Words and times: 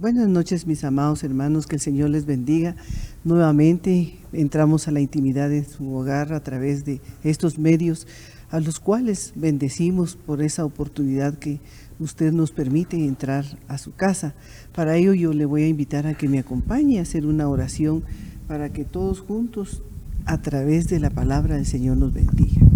Buenas 0.00 0.30
noches 0.30 0.66
mis 0.66 0.82
amados 0.82 1.24
hermanos, 1.24 1.66
que 1.66 1.76
el 1.76 1.80
Señor 1.82 2.08
les 2.08 2.24
bendiga. 2.24 2.74
Nuevamente 3.22 4.14
entramos 4.32 4.88
a 4.88 4.92
la 4.92 5.00
intimidad 5.00 5.50
de 5.50 5.62
su 5.62 5.92
hogar 5.92 6.32
a 6.32 6.42
través 6.42 6.86
de 6.86 7.02
estos 7.22 7.58
medios 7.58 8.06
a 8.50 8.60
los 8.60 8.80
cuales 8.80 9.34
bendecimos 9.34 10.16
por 10.16 10.40
esa 10.40 10.64
oportunidad 10.64 11.34
que 11.34 11.60
usted 11.98 12.32
nos 12.32 12.50
permite 12.50 12.96
entrar 12.96 13.44
a 13.68 13.76
su 13.76 13.92
casa. 13.94 14.32
Para 14.74 14.96
ello 14.96 15.12
yo 15.12 15.34
le 15.34 15.44
voy 15.44 15.64
a 15.64 15.68
invitar 15.68 16.06
a 16.06 16.14
que 16.14 16.30
me 16.30 16.38
acompañe 16.38 16.98
a 16.98 17.02
hacer 17.02 17.26
una 17.26 17.46
oración 17.46 18.02
para 18.48 18.72
que 18.72 18.86
todos 18.86 19.20
juntos 19.20 19.82
a 20.24 20.40
través 20.40 20.88
de 20.88 20.98
la 20.98 21.10
palabra 21.10 21.56
del 21.56 21.66
Señor 21.66 21.98
nos 21.98 22.14
bendiga. 22.14 22.66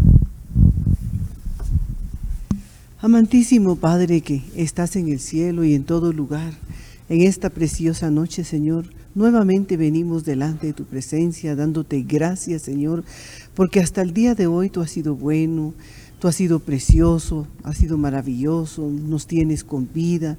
Amantísimo 3.00 3.77
Padre 3.77 4.20
que 4.20 4.42
estás 4.56 4.97
en 4.97 5.09
el 5.09 5.20
cielo 5.20 5.64
y 5.64 5.75
en 5.75 5.84
todo 5.84 6.12
lugar, 6.12 6.53
en 7.08 7.20
esta 7.20 7.50
preciosa 7.50 8.10
noche, 8.10 8.44
Señor, 8.44 8.86
nuevamente 9.14 9.77
venimos 9.77 10.24
delante 10.24 10.69
de 10.69 10.72
tu 10.72 10.84
presencia, 10.84 11.55
dándote 11.55 12.02
gracias, 12.02 12.62
Señor, 12.62 13.05
porque 13.55 13.80
hasta 13.80 14.02
el 14.02 14.14
día 14.14 14.34
de 14.34 14.47
hoy 14.47 14.70
tú 14.70 14.80
has 14.80 14.91
sido 14.91 15.14
bueno, 15.14 15.75
tú 16.19 16.28
has 16.28 16.36
sido 16.36 16.60
precioso, 16.60 17.47
has 17.62 17.77
sido 17.77 17.98
maravilloso, 17.98 18.88
nos 18.88 19.27
tienes 19.27 19.64
con 19.64 19.88
vida, 19.92 20.38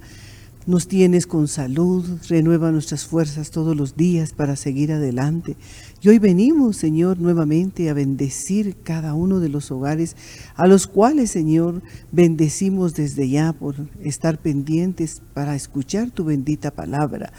nos 0.68 0.88
tienes 0.88 1.28
con 1.28 1.48
salud, 1.48 2.06
renueva 2.28 2.72
nuestras 2.72 3.06
fuerzas 3.06 3.52
todos 3.52 3.76
los 3.76 3.96
días 3.96 4.34
para 4.34 4.56
seguir 4.56 4.92
adelante. 4.92 5.58
Y 6.02 6.10
hoy 6.10 6.20
venimos, 6.20 6.78
Señor, 6.78 7.20
nuevamente 7.20 7.90
a 7.90 7.94
bendecir 7.94 8.76
cada 8.84 9.14
uno 9.14 9.40
de 9.40 9.50
los 9.50 9.72
hogares 9.72 10.16
a 10.56 10.68
los 10.68 10.88
cuales, 10.88 11.32
Señor, 11.32 11.84
bendecimos 12.12 12.96
desde 12.96 13.30
ya 13.30 13.54
por 13.54 13.76
estar 14.04 14.40
pendientes 14.40 15.22
para 15.34 15.56
escuchar 15.56 16.10
tu 16.10 16.26
bendita 16.26 16.72
palabra. 16.72 17.32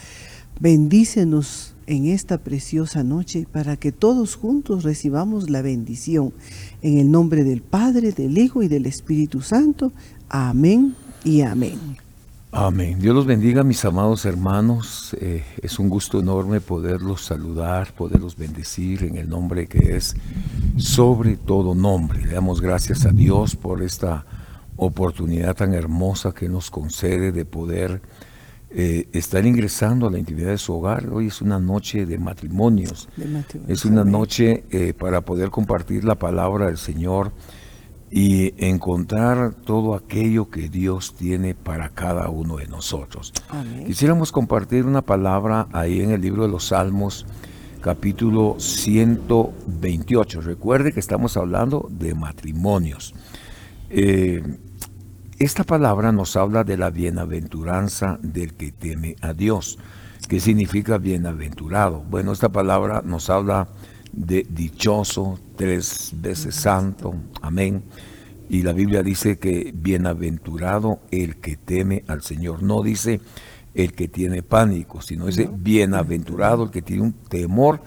Bendícenos 0.60 1.74
en 1.86 2.06
esta 2.06 2.38
preciosa 2.38 3.04
noche 3.04 3.46
para 3.50 3.76
que 3.76 3.92
todos 3.92 4.36
juntos 4.36 4.84
recibamos 4.84 5.50
la 5.50 5.62
bendición. 5.62 6.32
En 6.80 6.98
el 6.98 7.10
nombre 7.10 7.44
del 7.44 7.62
Padre, 7.62 8.12
del 8.12 8.38
Hijo 8.38 8.62
y 8.62 8.68
del 8.68 8.86
Espíritu 8.86 9.42
Santo. 9.42 9.92
Amén 10.28 10.94
y 11.24 11.42
amén. 11.42 12.05
Amén. 12.58 12.98
Dios 12.98 13.14
los 13.14 13.26
bendiga, 13.26 13.62
mis 13.64 13.84
amados 13.84 14.24
hermanos. 14.24 15.14
Eh, 15.20 15.44
es 15.60 15.78
un 15.78 15.90
gusto 15.90 16.20
enorme 16.20 16.62
poderlos 16.62 17.22
saludar, 17.22 17.92
poderlos 17.92 18.34
bendecir 18.34 19.04
en 19.04 19.18
el 19.18 19.28
nombre 19.28 19.66
que 19.66 19.94
es 19.94 20.16
sobre 20.78 21.36
todo 21.36 21.74
nombre. 21.74 22.24
Le 22.24 22.32
damos 22.32 22.62
gracias 22.62 23.04
a 23.04 23.10
Dios 23.10 23.56
por 23.56 23.82
esta 23.82 24.24
oportunidad 24.76 25.54
tan 25.54 25.74
hermosa 25.74 26.32
que 26.32 26.48
nos 26.48 26.70
concede 26.70 27.30
de 27.30 27.44
poder 27.44 28.00
eh, 28.70 29.06
estar 29.12 29.44
ingresando 29.44 30.06
a 30.06 30.10
la 30.10 30.18
intimidad 30.18 30.52
de 30.52 30.58
su 30.58 30.72
hogar. 30.72 31.10
Hoy 31.10 31.26
es 31.26 31.42
una 31.42 31.58
noche 31.58 32.06
de 32.06 32.16
matrimonios. 32.16 33.10
Es 33.68 33.84
una 33.84 34.02
noche 34.02 34.64
eh, 34.70 34.94
para 34.94 35.20
poder 35.20 35.50
compartir 35.50 36.04
la 36.04 36.14
palabra 36.14 36.68
del 36.68 36.78
Señor 36.78 37.32
y 38.10 38.54
encontrar 38.64 39.54
todo 39.54 39.94
aquello 39.94 40.48
que 40.50 40.68
Dios 40.68 41.14
tiene 41.14 41.54
para 41.54 41.88
cada 41.88 42.28
uno 42.28 42.56
de 42.56 42.66
nosotros. 42.66 43.32
Quisiéramos 43.86 44.32
compartir 44.32 44.86
una 44.86 45.02
palabra 45.02 45.66
ahí 45.72 46.00
en 46.00 46.10
el 46.12 46.20
libro 46.20 46.42
de 46.42 46.48
los 46.48 46.68
Salmos, 46.68 47.26
capítulo 47.80 48.56
128. 48.58 50.40
Recuerde 50.40 50.92
que 50.92 51.00
estamos 51.00 51.36
hablando 51.36 51.88
de 51.90 52.14
matrimonios. 52.14 53.14
Eh, 53.90 54.42
esta 55.38 55.64
palabra 55.64 56.12
nos 56.12 56.36
habla 56.36 56.64
de 56.64 56.76
la 56.76 56.90
bienaventuranza 56.90 58.18
del 58.22 58.54
que 58.54 58.72
teme 58.72 59.16
a 59.20 59.32
Dios. 59.32 59.78
¿Qué 60.28 60.40
significa 60.40 60.98
bienaventurado? 60.98 62.02
Bueno, 62.08 62.32
esta 62.32 62.48
palabra 62.48 63.02
nos 63.04 63.28
habla 63.30 63.68
de 63.68 63.76
dichoso, 64.16 65.38
tres 65.56 66.10
veces 66.14 66.54
santo, 66.54 67.14
amén. 67.42 67.82
Y 68.48 68.62
la 68.62 68.72
Biblia 68.72 69.02
dice 69.02 69.38
que 69.38 69.72
bienaventurado 69.74 71.00
el 71.10 71.36
que 71.36 71.56
teme 71.56 72.04
al 72.08 72.22
Señor. 72.22 72.62
No 72.62 72.82
dice 72.82 73.20
el 73.74 73.92
que 73.92 74.08
tiene 74.08 74.42
pánico, 74.42 75.02
sino 75.02 75.26
dice 75.26 75.50
bienaventurado 75.52 76.64
el 76.64 76.70
que 76.70 76.82
tiene 76.82 77.02
un 77.02 77.12
temor 77.12 77.82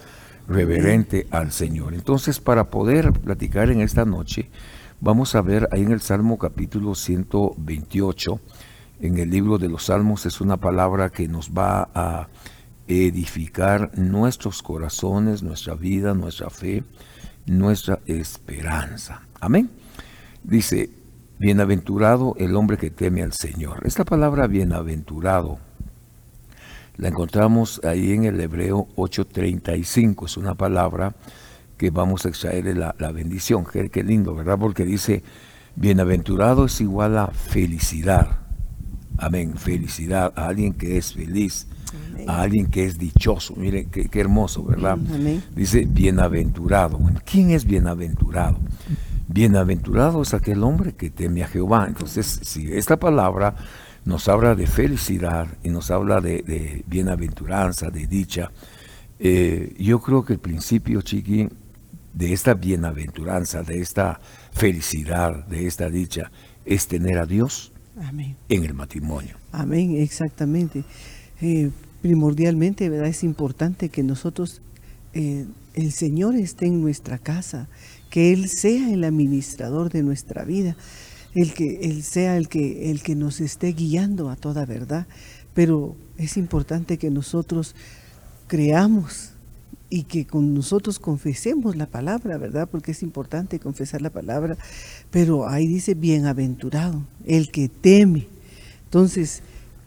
reverente 0.48 1.28
al 1.32 1.52
Señor. 1.52 1.94
Entonces, 1.94 2.40
para 2.40 2.70
poder 2.70 3.14
platicar 3.14 3.70
en 3.70 3.82
esta 3.82 4.06
noche, 4.06 4.50
vamos 5.00 5.36
a 5.36 5.42
ver 5.42 5.68
ahí 5.72 5.82
en 5.82 5.92
el 5.92 6.02
Salmo 6.02 6.38
capítulo 6.38 6.94
128, 6.94 8.40
en 9.02 9.18
el 9.18 9.30
libro 9.30 9.58
de 9.58 9.70
los 9.70 9.86
Salmos, 9.86 10.26
es 10.26 10.42
una 10.42 10.58
palabra 10.58 11.10
que 11.10 11.28
nos 11.28 11.52
va 11.52 11.90
a 11.94 12.28
edificar 12.90 13.92
nuestros 13.98 14.64
corazones, 14.64 15.44
nuestra 15.44 15.76
vida, 15.76 16.16
nuestra 16.16 16.50
fe, 16.50 16.84
nuestra 17.46 18.00
esperanza. 18.08 19.22
Amén. 19.40 19.70
Dice, 20.44 20.90
bienaventurado 21.38 22.36
el 22.40 22.56
hombre 22.56 22.78
que 22.78 22.90
teme 22.90 23.22
al 23.22 23.34
Señor. 23.34 23.82
Esta 23.86 24.04
palabra 24.04 24.48
bienaventurado 24.48 25.60
la 26.98 27.08
encontramos 27.08 27.80
ahí 27.86 28.12
en 28.12 28.26
el 28.26 28.40
Hebreo 28.42 28.88
8:35. 28.96 30.26
Es 30.26 30.36
una 30.36 30.56
palabra 30.56 31.16
que 31.78 31.92
vamos 31.92 32.26
a 32.26 32.30
extraer 32.30 32.64
de 32.64 32.74
la, 32.74 33.12
bendición. 33.14 33.66
Qué, 33.72 33.90
qué 33.90 34.04
lindo, 34.04 34.34
¿verdad? 34.34 34.58
Porque 34.60 34.84
dice, 34.84 35.24
bienaventurado 35.76 36.66
es 36.66 36.82
igual 36.82 37.18
a 37.20 37.28
felicidad. 37.28 38.40
Amén, 39.18 39.56
felicidad 39.58 40.34
a 40.36 40.48
alguien 40.48 40.74
que 40.74 40.98
es 40.98 41.14
feliz 41.14 41.68
a 42.28 42.42
alguien 42.42 42.68
que 42.68 42.86
es 42.86 42.98
dichoso. 42.98 43.56
Miren 43.56 43.90
qué, 43.90 44.10
hermoso, 44.20 44.64
¿verdad? 44.64 44.98
Dice 45.56 45.86
bienaventurado. 45.90 47.00
¿Quién 47.26 47.52
es 47.52 47.66
bienaventurado? 47.66 48.60
Bienaventurado 49.28 50.22
es 50.22 50.34
aquel 50.34 50.64
hombre 50.64 50.94
que 50.94 51.10
teme 51.10 51.44
a 51.44 51.48
Jehová. 51.48 51.86
Entonces, 51.88 52.40
si 52.44 52.74
esta 52.74 52.98
palabra 52.98 53.56
nos 54.06 54.28
habla 54.28 54.56
de 54.56 54.66
felicidad 54.66 55.48
y 55.64 55.70
nos 55.70 55.92
habla 55.92 56.20
de, 56.20 56.84
bienaventuranza, 56.88 57.90
de 57.90 58.08
dicha, 58.08 58.52
eh, 59.20 59.76
yo 59.78 60.00
creo 60.00 60.26
que 60.26 60.34
el 60.34 60.40
principio, 60.40 61.02
Chiqui, 61.02 61.50
de 62.14 62.34
esta 62.34 62.54
bienaventuranza, 62.54 63.62
de 63.62 63.80
esta 63.80 64.20
felicidad, 64.52 65.46
de 65.46 65.68
esta 65.68 65.90
dicha, 65.90 66.32
es 66.66 66.88
tener 66.88 67.20
a 67.20 67.26
Dios 67.26 67.72
en 68.50 68.64
el 68.64 68.74
matrimonio. 68.74 69.36
Amén, 69.52 69.96
exactamente. 69.98 70.84
Eh, 71.42 71.72
primordialmente, 72.02 72.90
¿verdad? 72.90 73.08
Es 73.08 73.24
importante 73.24 73.90
que 73.90 74.04
nosotros, 74.04 74.62
eh, 75.14 75.46
el 75.74 75.92
Señor 75.92 76.36
esté 76.36 76.66
en 76.66 76.82
nuestra 76.82 77.18
casa, 77.18 77.68
que 78.10 78.34
Él 78.34 78.50
sea 78.50 78.92
el 78.92 79.04
administrador 79.04 79.92
de 79.92 80.04
nuestra 80.04 80.44
vida, 80.44 80.76
el 81.36 81.54
que 81.54 81.80
Él 81.84 82.04
sea 82.04 82.38
el 82.38 82.48
que, 82.48 82.92
el 82.92 83.02
que 83.02 83.16
nos 83.16 83.40
esté 83.40 83.74
guiando 83.74 84.30
a 84.30 84.36
toda 84.36 84.66
verdad. 84.66 85.08
Pero 85.54 85.96
es 86.18 86.38
importante 86.38 86.98
que 86.98 87.10
nosotros 87.10 87.76
creamos 88.48 89.32
y 89.90 90.04
que 90.04 90.26
con 90.26 90.54
nosotros 90.54 91.00
confesemos 91.00 91.76
la 91.76 91.88
palabra, 91.88 92.38
¿verdad? 92.38 92.68
Porque 92.70 92.92
es 92.92 93.02
importante 93.02 93.60
confesar 93.60 94.02
la 94.02 94.12
palabra, 94.12 94.58
pero 95.10 95.48
ahí 95.48 95.68
dice 95.68 95.96
bienaventurado, 95.96 97.06
el 97.26 97.50
que 97.50 97.70
teme. 97.70 98.28
Entonces, 98.86 99.42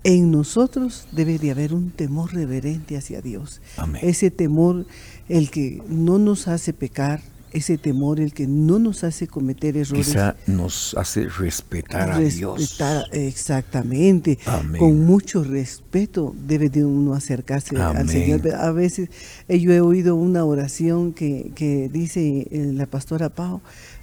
en 0.04 0.30
nosotros 0.30 1.06
debe 1.12 1.38
de 1.38 1.50
haber 1.50 1.74
un 1.74 1.90
temor 1.90 2.32
reverente 2.34 2.96
hacia 2.96 3.20
Dios. 3.20 3.60
Ese 4.00 4.30
temor, 4.30 4.86
el 5.28 5.50
que 5.50 5.82
no 5.88 6.18
nos 6.18 6.48
hace 6.48 6.72
pecar, 6.72 7.20
ese 7.52 7.76
temor, 7.76 8.18
el 8.18 8.32
que 8.32 8.46
no 8.46 8.78
nos 8.78 9.04
hace 9.04 9.26
cometer 9.26 9.76
errores. 9.76 10.06
Quizá 10.06 10.36
nos 10.46 10.94
hace 10.96 11.28
respetar 11.28 12.10
a 12.10 12.18
Dios. 12.18 12.80
Exactamente. 13.12 14.38
Con 14.78 15.04
mucho 15.04 15.44
respeto 15.44 16.34
debe 16.46 16.70
de 16.70 16.84
uno 16.84 17.14
acercarse 17.14 17.76
al 17.76 18.08
Señor. 18.08 18.54
A 18.54 18.72
veces 18.72 19.10
eh, 19.48 19.60
yo 19.60 19.72
he 19.72 19.80
oído 19.80 20.16
una 20.16 20.44
oración 20.44 21.12
que, 21.12 21.52
que 21.54 21.90
dice 21.92 22.48
eh, 22.50 22.72
la 22.72 22.86
pastora 22.86 23.28
Pau, 23.28 23.60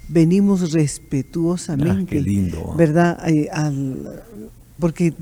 venimos 0.08 0.72
respetuosamente. 0.72 2.02
Ah, 2.02 2.06
qué 2.08 2.20
lindo. 2.20 2.74
¿Verdad? 2.76 3.28
Eh, 3.28 3.48
al, 3.52 4.22
porque 4.78 5.12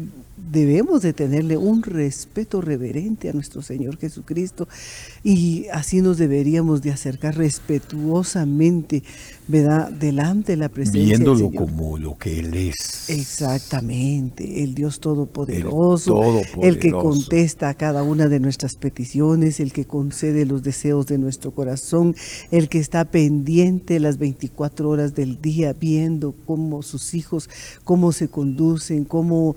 debemos 0.50 1.03
de 1.03 1.12
tenerle 1.12 1.56
un 1.56 1.83
respeto 1.83 2.61
reverente 2.61 3.29
a 3.29 3.33
nuestro 3.33 3.62
Señor 3.62 3.99
Jesucristo 3.99 4.69
y 5.23 5.67
así 5.73 6.00
nos 6.00 6.19
deberíamos 6.19 6.83
de 6.83 6.91
acercar 6.91 7.37
respetuosamente, 7.37 9.03
¿verdad? 9.47 9.91
Delante 9.91 10.53
de 10.53 10.56
la 10.56 10.69
presencia 10.69 11.03
Viéndolo 11.03 11.39
del 11.39 11.49
Señor. 11.50 11.65
como 11.65 11.99
lo 11.99 12.19
que 12.19 12.39
Él 12.41 12.55
es. 12.55 13.11
Exactamente, 13.11 14.62
el 14.62 14.75
Dios 14.75 15.00
Todopoderoso, 15.00 16.43
el 16.62 16.79
que 16.79 16.91
contesta 16.91 17.69
a 17.69 17.75
cada 17.75 18.03
una 18.03 18.29
de 18.29 18.41
nuestras 18.41 18.77
peticiones, 18.77 19.61
el 19.61 19.73
que 19.73 19.85
concede 19.85 20.47
los 20.47 20.62
deseos 20.62 21.06
de 21.06 21.19
nuestro 21.19 21.53
corazón, 21.53 22.15
el 22.51 22.69
que 22.69 22.79
está 22.79 23.05
pendiente 23.05 24.01
las 24.01 24.19
24 24.19 24.89
horas 24.89 25.15
del 25.15 25.41
día 25.41 25.73
viendo 25.73 26.35
cómo 26.47 26.83
sus 26.83 27.15
hijos, 27.15 27.49
cómo 27.85 28.12
se 28.12 28.29
conducen, 28.29 29.05
cómo 29.05 29.56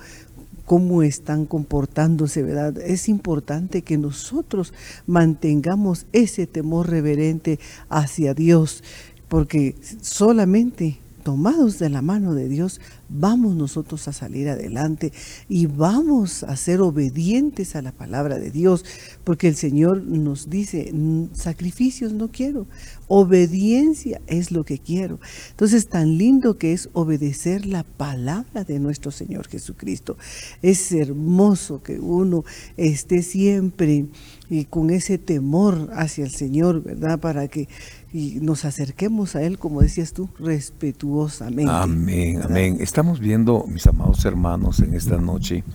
cómo 0.66 1.04
están 1.04 1.46
comportándose, 1.46 2.44
¿verdad? 2.44 2.78
Es 2.80 3.10
importante 3.10 3.82
que 3.82 3.98
nosotros 3.98 4.74
mantengamos 5.08 6.06
ese 6.12 6.48
temor 6.48 6.90
reverente 6.90 7.60
hacia 7.90 8.34
Dios, 8.34 8.84
porque 9.28 9.76
solamente 10.02 11.00
tomados 11.22 11.80
de 11.80 11.90
la 11.90 12.02
mano 12.02 12.34
de 12.34 12.50
Dios, 12.50 12.82
vamos 13.10 13.56
nosotros 13.56 14.08
a 14.08 14.14
salir 14.14 14.50
adelante 14.50 15.14
y 15.48 15.68
vamos 15.68 16.44
a 16.44 16.56
ser 16.56 16.82
obedientes 16.82 17.76
a 17.76 17.82
la 17.82 17.92
palabra 17.92 18.40
de 18.40 18.52
Dios, 18.52 18.84
porque 19.24 19.48
el 19.48 19.56
Señor 19.56 20.04
nos 20.04 20.50
dice, 20.50 20.94
sacrificios 21.34 22.14
no 22.14 22.30
quiero, 22.30 22.68
obediencia 23.14 24.22
es 24.26 24.52
lo 24.52 24.64
que 24.64 24.80
quiero. 24.80 25.20
Entonces, 25.50 25.90
tan 25.90 26.18
lindo 26.18 26.58
que 26.58 26.72
es 26.72 26.88
obedecer 26.94 27.66
la 27.66 27.84
palabra 27.84 28.64
de 28.64 28.80
nuestro 28.80 29.12
Señor 29.12 29.50
Jesucristo. 29.50 30.18
Es 30.62 30.94
hermoso 30.94 31.84
que 31.84 32.00
uno 32.00 32.46
esté 32.78 33.22
siempre 33.22 34.06
y 34.50 34.64
con 34.64 34.92
ese 34.92 35.18
temor 35.18 35.90
hacia 35.94 36.24
el 36.24 36.32
Señor, 36.32 36.84
¿verdad? 36.84 37.20
Para 37.20 37.50
que 37.50 37.68
y 38.14 38.40
nos 38.42 38.64
acerquemos 38.64 39.36
a 39.36 39.44
Él, 39.44 39.60
como 39.60 39.82
decías 39.82 40.14
tú, 40.14 40.30
respetuosamente. 40.40 41.70
Amén, 41.70 42.42
amén. 42.42 42.78
Estamos 42.80 43.20
viendo, 43.20 43.66
mis 43.68 43.88
amados 43.88 44.24
hermanos, 44.24 44.80
en 44.80 44.94
esta 44.94 45.18
noche 45.18 45.66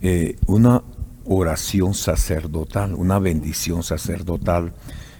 eh, 0.00 0.36
una 0.48 0.82
oración 1.24 1.94
sacerdotal, 1.94 2.94
una 2.94 3.20
bendición 3.20 3.84
sacerdotal. 3.84 4.72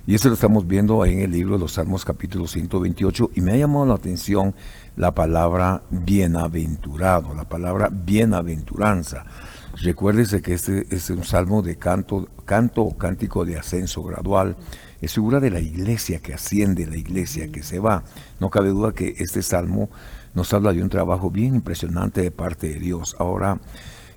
Y 0.08 0.14
eso 0.14 0.28
lo 0.28 0.34
estamos 0.36 0.66
viendo 0.66 1.04
en 1.04 1.20
el 1.20 1.32
libro 1.32 1.56
de 1.56 1.60
los 1.60 1.72
Salmos 1.72 2.06
capítulo 2.06 2.46
128 2.46 3.32
y 3.34 3.42
me 3.42 3.52
ha 3.52 3.56
llamado 3.56 3.84
la 3.84 3.96
atención 3.96 4.54
la 4.96 5.14
palabra 5.14 5.82
bienaventurado, 5.90 7.34
la 7.34 7.46
palabra 7.46 7.90
bienaventuranza. 7.92 9.26
Recuérdese 9.82 10.40
que 10.40 10.54
este 10.54 10.86
es 10.88 11.10
un 11.10 11.24
salmo 11.24 11.60
de 11.60 11.76
canto, 11.76 12.26
canto 12.46 12.84
o 12.84 12.96
cántico 12.96 13.44
de 13.44 13.58
ascenso 13.58 14.02
gradual 14.02 14.56
es 15.02 15.12
figura 15.12 15.40
de 15.40 15.50
la 15.50 15.60
iglesia 15.60 16.20
que 16.20 16.32
asciende, 16.32 16.86
la 16.86 16.96
iglesia 16.96 17.52
que 17.52 17.62
se 17.62 17.78
va. 17.78 18.02
No 18.40 18.48
cabe 18.48 18.70
duda 18.70 18.94
que 18.94 19.14
este 19.18 19.42
salmo 19.42 19.90
nos 20.32 20.54
habla 20.54 20.72
de 20.72 20.82
un 20.82 20.88
trabajo 20.88 21.30
bien 21.30 21.56
impresionante 21.56 22.22
de 22.22 22.30
parte 22.30 22.70
de 22.70 22.80
Dios. 22.80 23.14
Ahora, 23.18 23.60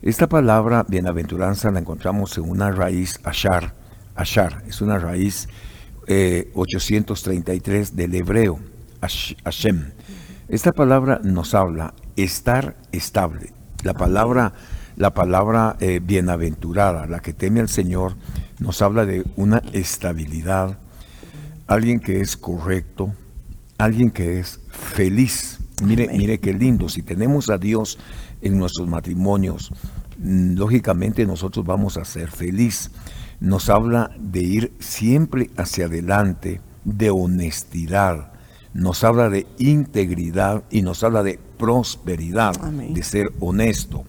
esta 0.02 0.30
palabra 0.30 0.86
bienaventuranza 0.88 1.70
la 1.70 1.80
encontramos 1.80 2.38
en 2.38 2.50
una 2.50 2.72
raíz 2.72 3.20
ashar. 3.26 3.76
Ashar 4.16 4.64
es 4.68 4.80
una 4.80 4.98
raíz 4.98 5.50
833 6.54 7.90
eh, 7.90 7.96
del 7.96 8.16
hebreo, 8.16 8.60
Hashem. 9.00 9.92
Esta 10.48 10.72
palabra 10.74 11.22
nos 11.24 11.54
habla 11.54 11.94
estar 12.18 12.76
estable. 12.92 13.54
La 13.84 13.94
palabra, 13.94 14.54
la 14.98 15.14
palabra 15.14 15.78
eh, 15.80 16.02
bienaventurada, 16.04 17.08
la 17.08 17.22
que 17.22 17.34
teme 17.34 17.62
al 17.62 17.70
Señor, 17.70 18.18
nos 18.60 18.82
habla 18.82 19.06
de 19.06 19.24
una 19.38 19.64
estabilidad, 19.74 20.78
alguien 21.68 22.00
que 22.00 22.20
es 22.20 22.36
correcto, 22.36 23.14
alguien 23.78 24.12
que 24.12 24.40
es 24.40 24.60
feliz. 24.70 25.60
Mire, 25.82 26.10
mire 26.14 26.40
qué 26.40 26.54
lindo, 26.54 26.90
si 26.90 27.02
tenemos 27.02 27.50
a 27.50 27.58
Dios 27.58 27.98
en 28.42 28.58
nuestros 28.58 28.88
matrimonios, 28.88 29.72
mm, 30.20 30.56
lógicamente 30.56 31.26
nosotros 31.26 31.66
vamos 31.66 31.98
a 31.98 32.06
ser 32.06 32.30
feliz. 32.30 32.92
Nos 33.42 33.70
habla 33.70 34.12
de 34.18 34.40
ir 34.40 34.74
siempre 34.80 35.50
hacia 35.58 35.88
adelante, 35.88 36.62
de 36.86 37.10
honestidad, 37.10 38.32
nos 38.74 39.04
habla 39.04 39.30
de 39.30 39.48
integridad 39.58 40.64
y 40.72 40.82
nos 40.82 41.04
habla 41.04 41.24
de 41.24 41.40
prosperidad, 41.58 42.56
de 42.56 43.04
ser 43.04 43.32
honesto, 43.40 44.06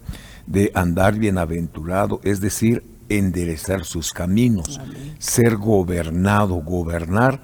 de 0.47 0.71
andar 0.73 1.17
bienaventurado, 1.17 2.21
es 2.23 2.39
decir, 2.39 2.83
enderezar 3.09 3.83
sus 3.83 4.13
caminos, 4.13 4.79
ser 5.19 5.57
gobernado, 5.57 6.55
gobernar, 6.55 7.41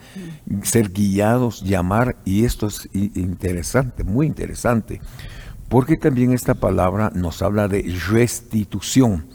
ser 0.63 0.91
guiados, 0.91 1.61
llamar, 1.61 2.17
y 2.23 2.45
esto 2.45 2.67
es 2.67 2.87
interesante, 2.93 4.03
muy 4.03 4.25
interesante, 4.25 5.01
porque 5.67 5.97
también 5.97 6.31
esta 6.31 6.55
palabra 6.55 7.11
nos 7.13 7.41
habla 7.41 7.67
de 7.67 7.83
restitución. 8.09 9.25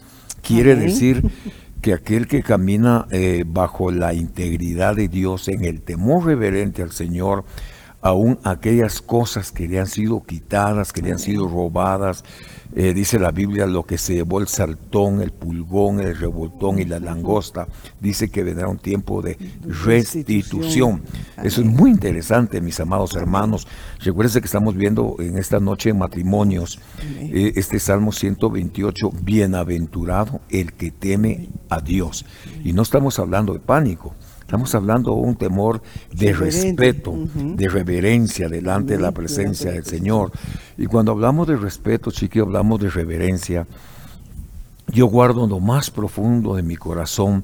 Quiere 0.43 0.75
decir 0.75 1.31
que 1.85 1.93
aquel 1.93 2.27
que 2.27 2.43
camina 2.43 3.07
eh, 3.11 3.45
bajo 3.47 3.91
la 3.91 4.15
integridad 4.15 4.97
de 4.97 5.07
Dios, 5.07 5.49
en 5.49 5.67
el 5.67 5.83
temor 5.83 6.25
reverente 6.25 6.81
al 6.81 6.93
Señor, 6.93 7.45
aún 8.01 8.39
aquellas 8.43 9.03
cosas 9.03 9.53
que 9.53 9.69
le 9.69 9.79
han 9.79 9.87
sido 9.87 10.25
quitadas, 10.25 10.95
que 10.95 11.03
le 11.03 11.13
han 11.13 11.19
sido 11.19 11.47
robadas, 11.47 12.25
eh, 12.77 12.93
dice 12.93 13.19
la 13.19 13.31
Biblia, 13.31 13.67
lo 13.67 13.85
que 13.85 13.99
se 13.99 14.15
llevó 14.15 14.41
el 14.41 14.49
saltón, 14.49 15.23
el 15.23 15.31
pulgón, 15.31 16.01
el 16.01 16.17
revoltón 16.17 16.81
y 16.81 16.85
la 16.85 16.99
langosta, 16.99 17.69
dice 18.01 18.31
que 18.31 18.43
vendrá 18.43 18.69
un 18.69 18.79
tiempo 18.79 19.23
de 19.23 19.39
restitución. 19.63 21.03
Eso 21.43 21.61
es 21.61 21.67
muy 21.67 21.91
interesante, 21.91 22.61
mis 22.61 22.81
amados 22.81 23.15
hermanos. 23.15 23.69
Recuerden 24.01 24.41
que 24.41 24.47
estamos 24.47 24.75
viendo 24.75 25.17
en 25.21 25.39
esta 25.39 25.61
noche 25.61 25.91
en 25.91 25.99
matrimonios 25.99 26.81
eh, 27.21 27.53
este 27.55 27.79
Salmo 27.79 28.11
128, 28.11 29.11
bienaventurado 29.23 30.41
el 30.51 30.73
que 30.73 30.91
teme 30.91 31.51
a 31.69 31.81
Dios. 31.81 32.25
Y 32.65 32.73
no 32.73 32.83
estamos 32.83 33.19
hablando 33.19 33.53
de 33.53 33.61
pánico. 33.61 34.15
Estamos 34.45 34.75
hablando 34.75 35.15
de 35.15 35.21
un 35.23 35.37
temor 35.37 35.83
de 36.13 36.35
respeto, 36.35 37.15
de 37.35 37.67
reverencia 37.69 38.47
delante 38.47 38.95
de 38.95 39.03
la 39.03 39.11
presencia 39.11 39.73
del 39.73 39.85
Señor. 39.85 40.33
Y 40.77 40.85
cuando 40.85 41.13
hablamos 41.13 41.49
de 41.49 41.57
respeto, 41.57 42.11
chiqui, 42.11 42.41
hablamos 42.41 42.79
de 42.79 42.91
reverencia. 42.91 43.67
Yo 44.89 45.07
guardo 45.07 45.45
en 45.45 45.51
lo 45.51 45.61
más 45.61 45.91
profundo 45.91 46.57
de 46.57 46.63
mi 46.63 46.77
corazón 46.77 47.43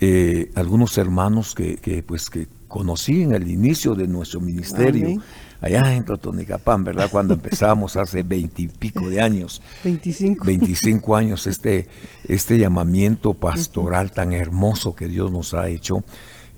eh, 0.00 0.50
algunos 0.56 0.98
hermanos 0.98 1.54
que, 1.54 2.04
pues, 2.06 2.28
que 2.28 2.48
conocí 2.66 3.22
en 3.22 3.32
el 3.32 3.48
inicio 3.48 3.94
de 3.94 4.08
nuestro 4.08 4.40
ministerio. 4.40 5.22
Allá 5.64 5.94
en 5.94 6.04
Totonicapán, 6.04 6.84
¿verdad? 6.84 7.08
Cuando 7.10 7.34
empezamos 7.34 7.96
hace 7.96 8.22
veintipico 8.22 9.08
de 9.08 9.20
años. 9.20 9.62
25. 9.82 10.44
25 10.44 11.16
años, 11.16 11.46
este, 11.46 11.88
este 12.28 12.58
llamamiento 12.58 13.34
pastoral 13.34 14.12
tan 14.12 14.32
hermoso 14.32 14.94
que 14.94 15.08
Dios 15.08 15.32
nos 15.32 15.54
ha 15.54 15.68
hecho. 15.68 16.04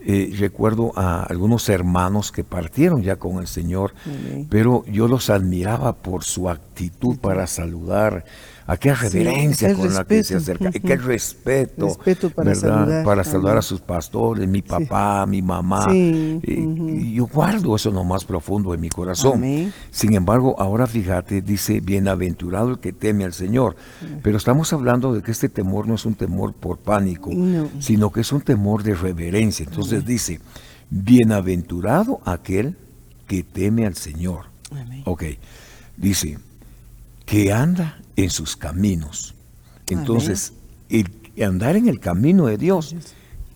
Eh, 0.09 0.33
recuerdo 0.39 0.93
a 0.95 1.25
algunos 1.25 1.69
hermanos 1.69 2.31
que 2.31 2.45
partieron 2.45 3.03
ya 3.03 3.17
con 3.17 3.39
el 3.39 3.49
Señor, 3.49 3.93
pero 4.49 4.85
yo 4.87 5.09
los 5.09 5.31
admiraba 5.31 5.97
por 5.97 6.23
su 6.23 6.49
actitud 6.49 7.19
para 7.19 7.49
saludar, 7.49 8.25
aquella 8.67 8.95
reverencia 8.97 9.75
con 9.75 9.95
la 9.95 10.05
que 10.05 10.25
se 10.25 10.37
acerca, 10.37 10.69
aquel 10.69 11.03
respeto, 11.03 11.97
para, 12.35 12.55
Saludar, 12.55 13.05
para 13.05 13.25
saludar 13.25 13.59
a 13.59 13.63
sus 13.63 13.81
pastores, 13.81 14.49
mi 14.49 14.63
papá, 14.63 15.25
mi 15.27 15.43
mamá. 15.43 15.87
y 15.93 17.15
yo 17.15 17.27
guardo 17.27 17.77
eso 17.77 17.91
en 17.91 17.95
lo 17.95 18.05
más 18.05 18.25
profundo 18.25 18.73
de 18.73 18.79
mi 18.79 18.89
corazón. 18.89 19.43
Sin 19.91 20.15
embargo, 20.15 20.57
ahora 20.59 20.87
fíjate, 20.87 21.43
dice, 21.43 21.81
bienaventurado 21.81 22.71
el 22.71 22.79
que 22.79 22.93
teme 22.93 23.25
al 23.25 23.33
Señor. 23.33 23.77
Pero 24.23 24.37
estamos 24.37 24.73
hablando 24.73 25.15
de 25.15 25.23
que 25.23 25.31
este 25.31 25.49
temor 25.49 25.87
no 25.87 25.95
es 25.95 26.05
un 26.05 26.15
temor 26.15 26.53
por 26.55 26.79
pánico, 26.79 27.31
sino 27.79 28.11
que 28.11 28.21
es 28.21 28.33
un 28.33 28.41
temor 28.41 28.83
de 28.83 28.95
reverencia. 28.95 29.65
Entonces 29.65 30.05
dice, 30.05 30.41
bienaventurado 30.91 32.21
aquel 32.25 32.77
que 33.27 33.43
teme 33.43 33.87
al 33.87 33.95
Señor. 33.95 34.47
Ok, 35.05 35.25
dice, 35.97 36.39
que 37.27 37.53
anda 37.53 38.01
en 38.17 38.31
sus 38.31 38.57
caminos. 38.57 39.35
Entonces, 39.89 40.55
el 40.89 41.11
andar 41.45 41.77
en 41.77 41.89
el 41.89 42.01
camino 42.01 42.47
de 42.47 42.57
Dios 42.57 42.97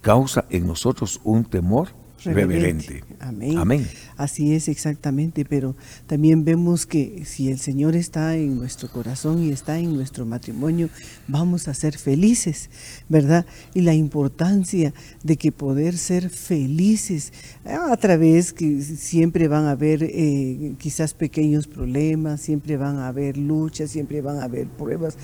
causa 0.02 0.44
en 0.50 0.66
nosotros 0.66 1.20
un 1.24 1.44
temor 1.44 1.88
reverente. 2.24 3.04
Amén. 3.20 3.86
Así 4.16 4.54
es 4.54 4.68
exactamente, 4.68 5.44
pero 5.44 5.76
también 6.06 6.44
vemos 6.44 6.86
que 6.86 7.24
si 7.24 7.50
el 7.50 7.58
Señor 7.58 7.96
está 7.96 8.36
en 8.36 8.56
nuestro 8.56 8.90
corazón 8.90 9.42
y 9.42 9.50
está 9.50 9.78
en 9.78 9.94
nuestro 9.94 10.26
matrimonio, 10.26 10.88
vamos 11.28 11.68
a 11.68 11.74
ser 11.74 11.96
felices, 11.96 12.70
¿verdad? 13.08 13.46
Y 13.74 13.82
la 13.82 13.94
importancia 13.94 14.92
de 15.22 15.36
que 15.36 15.52
poder 15.52 15.96
ser 15.96 16.30
felices 16.30 17.32
a 17.64 17.96
través 17.96 18.52
que 18.52 18.82
siempre 18.82 19.48
van 19.48 19.66
a 19.66 19.72
haber 19.72 20.02
eh, 20.02 20.74
quizás 20.78 21.14
pequeños 21.14 21.66
problemas, 21.66 22.40
siempre 22.40 22.76
van 22.76 22.96
a 22.98 23.08
haber 23.08 23.36
luchas, 23.36 23.90
siempre 23.90 24.20
van 24.20 24.38
a 24.38 24.44
haber 24.44 24.66
pruebas, 24.66 25.16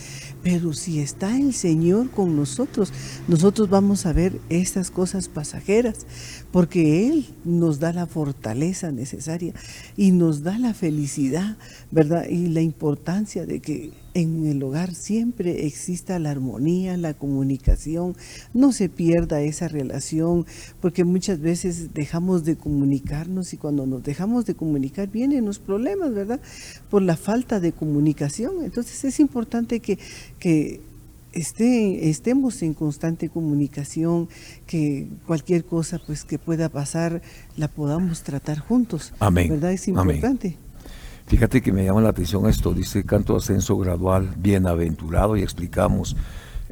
pero 0.42 0.72
si 0.72 1.00
está 1.00 1.36
el 1.36 1.52
Señor 1.52 2.10
con 2.10 2.36
nosotros, 2.36 2.92
nosotros 3.28 3.68
vamos 3.68 4.06
a 4.06 4.12
ver 4.12 4.38
estas 4.48 4.90
cosas 4.90 5.28
pasajeras, 5.28 6.06
porque 6.52 7.08
Él 7.08 7.26
nos 7.44 7.80
da 7.80 7.92
la 7.92 8.06
fortaleza 8.06 8.90
necesaria 8.92 9.52
y 9.96 10.12
nos 10.12 10.42
da 10.42 10.58
la 10.58 10.74
felicidad, 10.74 11.56
¿verdad? 11.90 12.28
Y 12.28 12.48
la 12.48 12.62
importancia 12.62 13.46
de 13.46 13.60
que 13.60 13.90
en 14.14 14.46
el 14.46 14.62
hogar 14.62 14.94
siempre 14.94 15.66
exista 15.66 16.18
la 16.18 16.30
armonía, 16.30 16.96
la 16.96 17.12
comunicación, 17.12 18.16
no 18.54 18.72
se 18.72 18.88
pierda 18.88 19.42
esa 19.42 19.68
relación, 19.68 20.46
porque 20.80 21.04
muchas 21.04 21.40
veces 21.40 21.92
dejamos 21.92 22.44
de 22.44 22.56
comunicarnos 22.56 23.52
y 23.52 23.58
cuando 23.58 23.84
nos 23.84 24.02
dejamos 24.02 24.46
de 24.46 24.54
comunicar 24.54 25.10
vienen 25.10 25.44
los 25.44 25.58
problemas, 25.58 26.14
¿verdad? 26.14 26.40
Por 26.88 27.02
la 27.02 27.18
falta 27.18 27.60
de 27.60 27.72
comunicación. 27.72 28.64
Entonces 28.64 29.04
es 29.04 29.20
importante 29.20 29.80
que, 29.80 29.98
que 30.38 30.80
esté, 31.36 32.08
estemos 32.10 32.62
en 32.62 32.74
constante 32.74 33.28
comunicación, 33.28 34.28
que 34.66 35.08
cualquier 35.26 35.64
cosa 35.64 36.00
pues 36.04 36.24
que 36.24 36.38
pueda 36.38 36.68
pasar 36.68 37.22
la 37.56 37.68
podamos 37.68 38.22
tratar 38.22 38.58
juntos. 38.58 39.12
Amén. 39.18 39.48
¿Verdad? 39.50 39.72
Es 39.72 39.88
importante. 39.88 40.56
Fíjate 41.26 41.60
que 41.60 41.72
me 41.72 41.84
llama 41.84 42.00
la 42.00 42.10
atención 42.10 42.48
esto, 42.48 42.72
dice 42.72 43.04
canto 43.04 43.36
ascenso 43.36 43.76
gradual, 43.76 44.34
bienaventurado, 44.38 45.36
y 45.36 45.42
explicamos 45.42 46.16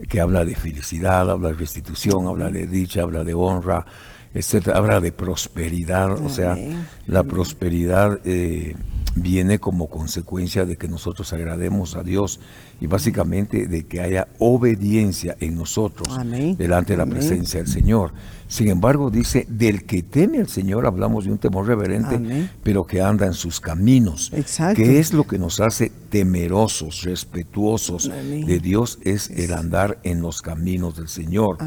que 0.08 0.20
habla 0.20 0.44
de 0.44 0.54
felicidad, 0.54 1.30
habla 1.30 1.48
de 1.48 1.54
restitución, 1.54 2.26
habla 2.26 2.50
de 2.50 2.66
dicha, 2.66 3.02
habla 3.02 3.24
de 3.24 3.34
honra, 3.34 3.84
etcétera, 4.32 4.78
habla 4.78 5.00
de 5.00 5.12
prosperidad, 5.12 6.12
o 6.12 6.28
sea, 6.28 6.56
la 7.06 7.22
prosperidad 7.24 8.20
eh, 8.24 8.74
viene 9.14 9.58
como 9.58 9.88
consecuencia 9.88 10.64
de 10.64 10.76
que 10.76 10.88
nosotros 10.88 11.32
agrademos 11.32 11.94
a 11.96 12.02
Dios 12.02 12.40
y 12.80 12.86
básicamente 12.86 13.66
de 13.66 13.86
que 13.86 14.00
haya 14.00 14.28
obediencia 14.38 15.36
en 15.40 15.54
nosotros 15.54 16.08
delante 16.58 16.94
de 16.94 16.96
la 16.96 17.06
presencia 17.06 17.60
del 17.60 17.68
Señor. 17.68 18.12
Sin 18.54 18.68
embargo, 18.68 19.10
dice, 19.10 19.46
del 19.48 19.84
que 19.84 20.04
teme 20.04 20.38
al 20.38 20.46
Señor, 20.46 20.86
hablamos 20.86 21.24
de 21.24 21.32
un 21.32 21.38
temor 21.38 21.66
reverente, 21.66 22.48
pero 22.62 22.86
que 22.86 23.02
anda 23.02 23.26
en 23.26 23.34
sus 23.34 23.58
caminos. 23.58 24.30
Exacto. 24.32 24.80
Que 24.80 25.00
es 25.00 25.12
lo 25.12 25.24
que 25.24 25.40
nos 25.40 25.58
hace 25.58 25.90
temerosos, 26.08 27.02
respetuosos 27.02 28.08
de 28.08 28.60
Dios, 28.60 29.00
es 29.02 29.28
el 29.30 29.54
andar 29.54 29.98
en 30.04 30.22
los 30.22 30.40
caminos 30.40 30.96
del 30.96 31.08
Señor. 31.08 31.58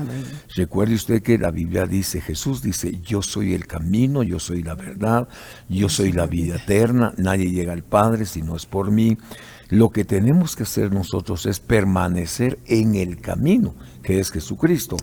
Recuerde 0.56 0.96
usted 0.96 1.22
que 1.22 1.38
la 1.38 1.51
Biblia 1.51 1.88
dice, 1.88 2.22
Jesús 2.22 2.62
dice, 2.62 2.98
yo 3.01 3.22
soy 3.22 3.53
el 3.53 3.67
camino, 3.67 4.24
yo 4.24 4.39
soy 4.39 4.63
la 4.63 4.75
verdad, 4.75 5.27
yo 5.67 5.89
soy 5.89 6.13
la 6.13 6.25
vida 6.25 6.56
eterna, 6.56 7.13
nadie 7.17 7.51
llega 7.51 7.74
al 7.74 7.84
Padre 7.84 8.25
si 8.25 8.41
no 8.41 8.56
es 8.56 8.65
por 8.65 8.91
mí. 8.91 9.17
Lo 9.70 9.90
que 9.90 10.06
tenemos 10.06 10.56
que 10.56 10.64
hacer 10.64 10.94
nosotros 10.94 11.46
es 11.46 11.60
permanecer 11.60 12.58
en 12.68 12.96
el 12.96 13.20
camino, 13.20 13.76
que 14.02 14.20
es 14.20 14.32
Jesucristo. 14.32 14.96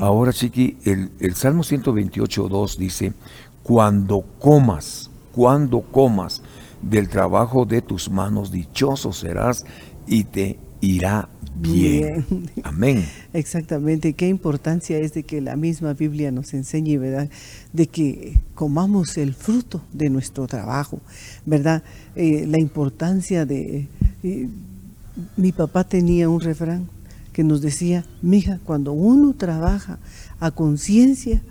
Ahora, 0.00 0.32
Chiqui, 0.32 0.78
el, 0.84 1.10
el 1.18 1.34
Salmo 1.34 1.64
128, 1.64 2.48
2 2.48 2.78
dice, 2.78 3.12
cuando 3.64 4.20
comas, 4.38 5.10
cuando 5.32 5.80
comas 5.80 6.42
del 6.80 7.08
trabajo 7.08 7.64
de 7.64 7.82
tus 7.82 8.08
manos, 8.08 8.52
dichoso 8.52 9.12
serás 9.12 9.64
y 10.06 10.24
te 10.24 10.58
irá 10.80 11.28
bien. 11.56 12.24
Amén. 12.62 13.04
Exactamente. 13.32 14.12
Qué 14.12 14.28
importancia 14.28 14.98
es 14.98 15.14
de 15.14 15.22
que 15.22 15.40
la 15.40 15.56
misma 15.56 15.94
Biblia 15.94 16.30
nos 16.30 16.54
enseñe, 16.54 16.98
¿verdad? 16.98 17.30
De 17.72 17.86
que 17.86 18.40
comamos 18.54 19.16
el 19.16 19.34
fruto 19.34 19.82
de 19.92 20.10
nuestro 20.10 20.46
trabajo, 20.46 21.00
¿verdad? 21.46 21.82
Eh, 22.16 22.46
la 22.46 22.58
importancia 22.58 23.46
de 23.46 23.88
mi 25.36 25.52
papá 25.52 25.84
tenía 25.84 26.28
un 26.28 26.40
refrán 26.40 26.88
que 27.32 27.44
nos 27.44 27.60
decía, 27.60 28.04
mija, 28.22 28.60
cuando 28.64 28.92
uno 28.92 29.34
trabaja 29.34 29.98
a 30.40 30.52
conciencia, 30.52 31.42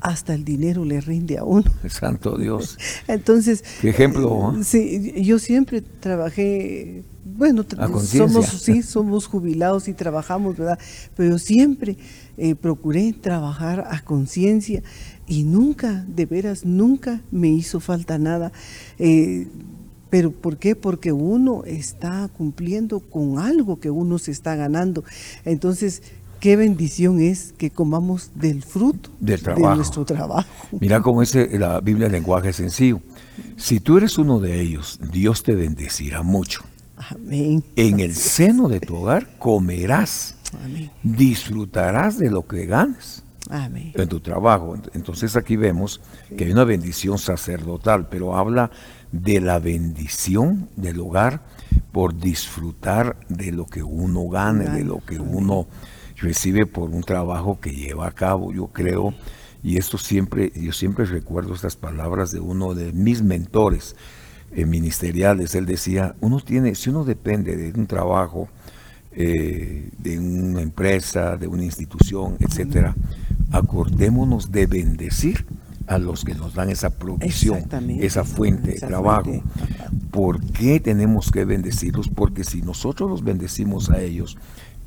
hasta 0.00 0.34
el 0.34 0.44
dinero 0.44 0.84
le 0.84 1.00
rinde 1.00 1.36
a 1.36 1.44
uno. 1.44 1.70
Santo 1.88 2.38
Dios. 2.38 2.78
Entonces, 3.08 3.62
qué 3.82 3.90
ejemplo. 3.90 4.54
¿eh? 4.56 4.64
Sí, 4.64 5.22
yo 5.22 5.38
siempre 5.38 5.82
trabajé, 5.82 7.04
bueno, 7.24 7.64
somos 8.02 8.46
sí, 8.46 8.82
somos 8.82 9.26
jubilados 9.26 9.88
y 9.88 9.92
trabajamos, 9.92 10.56
¿verdad? 10.56 10.78
Pero 11.16 11.38
siempre 11.38 11.98
eh, 12.38 12.54
procuré 12.54 13.12
trabajar 13.12 13.86
a 13.90 14.02
conciencia 14.02 14.82
y 15.26 15.44
nunca, 15.44 16.04
de 16.08 16.24
veras, 16.24 16.64
nunca 16.64 17.20
me 17.30 17.48
hizo 17.48 17.78
falta 17.78 18.18
nada. 18.18 18.52
Eh, 18.98 19.48
pero 20.10 20.32
¿por 20.32 20.56
qué? 20.56 20.76
Porque 20.76 21.12
uno 21.12 21.64
está 21.64 22.28
cumpliendo 22.36 23.00
con 23.00 23.38
algo 23.38 23.78
que 23.80 23.90
uno 23.90 24.18
se 24.18 24.32
está 24.32 24.56
ganando. 24.56 25.04
Entonces, 25.44 26.02
qué 26.40 26.56
bendición 26.56 27.20
es 27.20 27.54
que 27.56 27.70
comamos 27.70 28.32
del 28.34 28.62
fruto 28.62 29.10
de 29.20 29.38
nuestro 29.56 30.04
trabajo. 30.04 30.48
Mira 30.80 31.00
cómo 31.00 31.22
es 31.22 31.34
la 31.34 31.80
Biblia 31.80 32.06
el 32.06 32.12
lenguaje 32.12 32.52
sencillo. 32.52 33.00
Si 33.56 33.78
tú 33.78 33.98
eres 33.98 34.18
uno 34.18 34.40
de 34.40 34.60
ellos, 34.60 34.98
Dios 35.12 35.42
te 35.42 35.54
bendecirá 35.54 36.22
mucho. 36.22 36.62
Amén. 36.96 37.62
En 37.76 38.00
el 38.00 38.14
seno 38.14 38.68
de 38.68 38.80
tu 38.80 38.96
hogar 38.96 39.38
comerás. 39.38 40.34
Amén. 40.64 40.90
Disfrutarás 41.02 42.18
de 42.18 42.30
lo 42.30 42.46
que 42.46 42.66
ganes. 42.66 43.22
Amén. 43.48 43.92
En 43.94 44.08
tu 44.08 44.20
trabajo. 44.20 44.76
Entonces 44.92 45.36
aquí 45.36 45.56
vemos 45.56 46.00
que 46.36 46.44
hay 46.44 46.52
una 46.52 46.64
bendición 46.64 47.18
sacerdotal, 47.18 48.08
pero 48.08 48.36
habla 48.36 48.70
de 49.12 49.40
la 49.40 49.58
bendición 49.58 50.68
del 50.76 51.00
hogar 51.00 51.42
por 51.92 52.16
disfrutar 52.18 53.16
de 53.28 53.52
lo 53.52 53.66
que 53.66 53.82
uno 53.82 54.28
gane, 54.28 54.68
de 54.68 54.84
lo 54.84 54.98
que 55.04 55.18
uno 55.18 55.66
recibe 56.16 56.66
por 56.66 56.90
un 56.90 57.02
trabajo 57.02 57.60
que 57.60 57.70
lleva 57.72 58.06
a 58.06 58.12
cabo. 58.12 58.52
Yo 58.52 58.68
creo, 58.68 59.14
y 59.62 59.76
esto 59.78 59.98
siempre, 59.98 60.52
yo 60.54 60.72
siempre 60.72 61.04
recuerdo 61.04 61.54
estas 61.54 61.76
palabras 61.76 62.30
de 62.30 62.40
uno 62.40 62.74
de 62.74 62.92
mis 62.92 63.22
mentores 63.22 63.96
eh, 64.52 64.66
ministeriales. 64.66 65.54
Él 65.54 65.66
decía, 65.66 66.14
uno 66.20 66.40
tiene, 66.40 66.74
si 66.74 66.90
uno 66.90 67.04
depende 67.04 67.56
de 67.56 67.78
un 67.78 67.86
trabajo, 67.86 68.48
eh, 69.12 69.90
de 69.98 70.18
una 70.18 70.62
empresa, 70.62 71.36
de 71.36 71.48
una 71.48 71.64
institución, 71.64 72.36
etcétera, 72.38 72.94
acordémonos 73.50 74.52
de 74.52 74.66
bendecir 74.66 75.46
a 75.90 75.98
los 75.98 76.24
que 76.24 76.36
nos 76.36 76.54
dan 76.54 76.70
esa 76.70 76.90
provisión, 76.90 77.64
esa 77.98 78.22
fuente 78.22 78.74
de 78.74 78.78
trabajo. 78.78 79.42
¿Por 80.12 80.40
qué 80.52 80.78
tenemos 80.78 81.32
que 81.32 81.44
bendecirlos? 81.44 82.08
Porque 82.08 82.44
si 82.44 82.62
nosotros 82.62 83.10
los 83.10 83.24
bendecimos 83.24 83.90
a 83.90 84.00
ellos, 84.00 84.38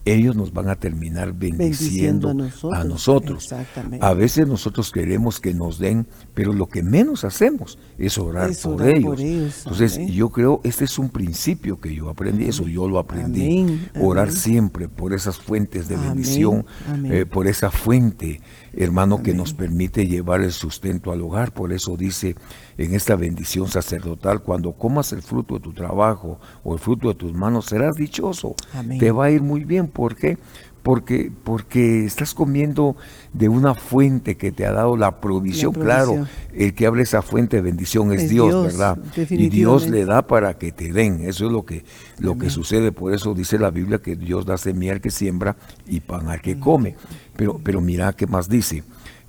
ellos 0.05 0.35
nos 0.35 0.53
van 0.53 0.69
a 0.69 0.75
terminar 0.75 1.33
bendiciendo, 1.33 2.29
a 2.71 2.83
nosotros. 2.85 3.53
A, 3.99 4.13
veces 4.13 4.47
nosotros 4.47 4.91
queremos 4.91 5.39
que 5.41 5.53
nos 5.53 5.77
den, 5.77 6.07
pero 6.33 6.53
lo 6.53 6.67
que 6.67 6.83
menos 6.83 7.23
hacemos 7.23 7.77
es 7.97 8.17
orar, 8.17 8.51
por, 8.63 8.81
ellos. 8.87 9.19
Entonces 9.19 9.99
yo 10.07 10.29
creo, 10.29 10.61
este 10.63 10.85
es 10.85 10.99
un 10.99 11.09
principio 11.09 11.79
que 11.81 11.93
yo 11.93 12.09
aprendí, 12.09 12.45
eso 12.45 12.67
yo 12.67 12.87
lo 12.87 12.97
aprendí. 12.97 13.89
Orar 13.99 14.31
siempre 14.31 14.87
por 14.87 15.13
esas 15.13 15.37
fuentes 15.37 15.89
de 15.89 15.97
bendición, 15.97 16.65
eh, 17.05 17.25
por 17.25 17.47
esa 17.47 17.71
fuente, 17.71 18.41
hermano, 18.73 19.23
que 19.23 19.33
nos 19.33 19.53
permite 19.53 20.07
llevar 20.07 20.41
el 20.41 20.51
sustento 20.51 21.11
al 21.11 21.21
hogar. 21.21 21.53
Por 21.53 21.71
eso 21.73 21.95
dice 21.95 22.35
en 22.77 22.93
esta 22.95 23.15
bendición 23.15 23.67
sacerdotal, 23.67 24.41
cuando 24.41 24.73
comas 24.73 25.13
el 25.13 25.21
fruto 25.21 25.55
de 25.55 25.61
tu 25.61 25.73
trabajo 25.73 26.39
o 26.63 26.73
el 26.73 26.79
fruto 26.79 27.07
de 27.09 27.15
tus 27.15 27.33
manos, 27.33 27.65
serás 27.65 27.95
dichoso. 27.95 28.55
Te 28.99 29.11
va 29.11 29.25
a 29.25 29.31
ir 29.31 29.41
muy 29.41 29.63
bien. 29.63 29.87
¿Por 29.87 30.15
qué? 30.15 30.37
Porque, 30.83 31.31
porque 31.43 32.05
estás 32.05 32.33
comiendo 32.33 32.97
de 33.31 33.47
una 33.47 33.73
fuente 33.73 34.35
que 34.35 34.51
te 34.51 34.65
ha 34.65 34.73
dado 34.73 34.97
la 34.97 35.21
provisión. 35.21 35.73
Claro, 35.73 36.27
el 36.53 36.73
que 36.73 36.85
abre 36.85 37.03
esa 37.03 37.21
fuente 37.21 37.55
de 37.57 37.61
bendición 37.61 38.11
es, 38.11 38.29
Dios, 38.29 38.65
¿verdad? 38.65 38.99
Y 39.29 39.49
Dios 39.49 39.87
le 39.87 40.05
da 40.05 40.27
para 40.27 40.57
que 40.57 40.73
te 40.73 40.91
den. 40.91 41.21
Eso 41.21 41.45
es 41.45 41.51
lo 41.51 41.65
que, 41.65 41.85
lo 42.19 42.37
que 42.37 42.49
sucede. 42.49 42.91
Por 42.91 43.13
eso 43.13 43.33
dice 43.33 43.57
la 43.57 43.71
Biblia 43.71 43.99
que 43.99 44.17
Dios 44.17 44.45
da 44.45 44.57
semilla 44.57 44.93
al 44.93 45.01
que 45.01 45.09
siembra 45.09 45.55
y 45.87 46.01
pan 46.01 46.27
al 46.27 46.41
que 46.41 46.59
come. 46.59 46.95
Pero, 47.35 47.59
pero 47.63 47.79
mira 47.79 48.13
qué 48.13 48.27
más 48.27 48.49
dice 48.49 48.83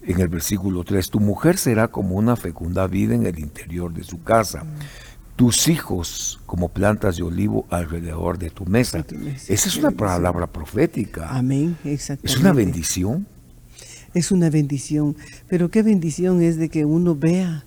en 0.07 0.21
el 0.21 0.29
versículo 0.29 0.85
3, 0.85 1.11
tu 1.11 1.21
mujer 1.21 1.57
será 1.57 1.89
como 1.89 2.17
una 2.17 2.37
fecunda 2.37 2.87
vida 2.87 3.15
en 3.15 3.27
el 3.27 3.39
interior 3.39 3.93
de 3.93 4.05
su 4.05 4.23
casa, 4.23 4.65
tus 5.37 5.69
hijos 5.69 6.41
como 6.47 6.69
plantas 6.69 7.17
de 7.17 7.23
olivo 7.23 7.67
alrededor 7.71 8.39
de 8.39 8.51
tu 8.51 8.65
mesa. 8.67 9.05
Esa 9.49 9.69
es 9.69 9.77
una 9.77 9.91
palabra 9.91 10.47
profética. 10.47 11.29
Amén, 11.29 11.77
exactamente. 11.85 12.33
Es 12.33 12.39
una 12.39 12.53
bendición. 12.53 13.27
Es 14.15 14.31
una 14.31 14.49
bendición, 14.49 15.17
pero 15.49 15.71
qué 15.71 15.83
bendición 15.83 16.41
es 16.41 16.57
de 16.57 16.69
que 16.69 16.85
uno 16.85 17.17
vea 17.17 17.65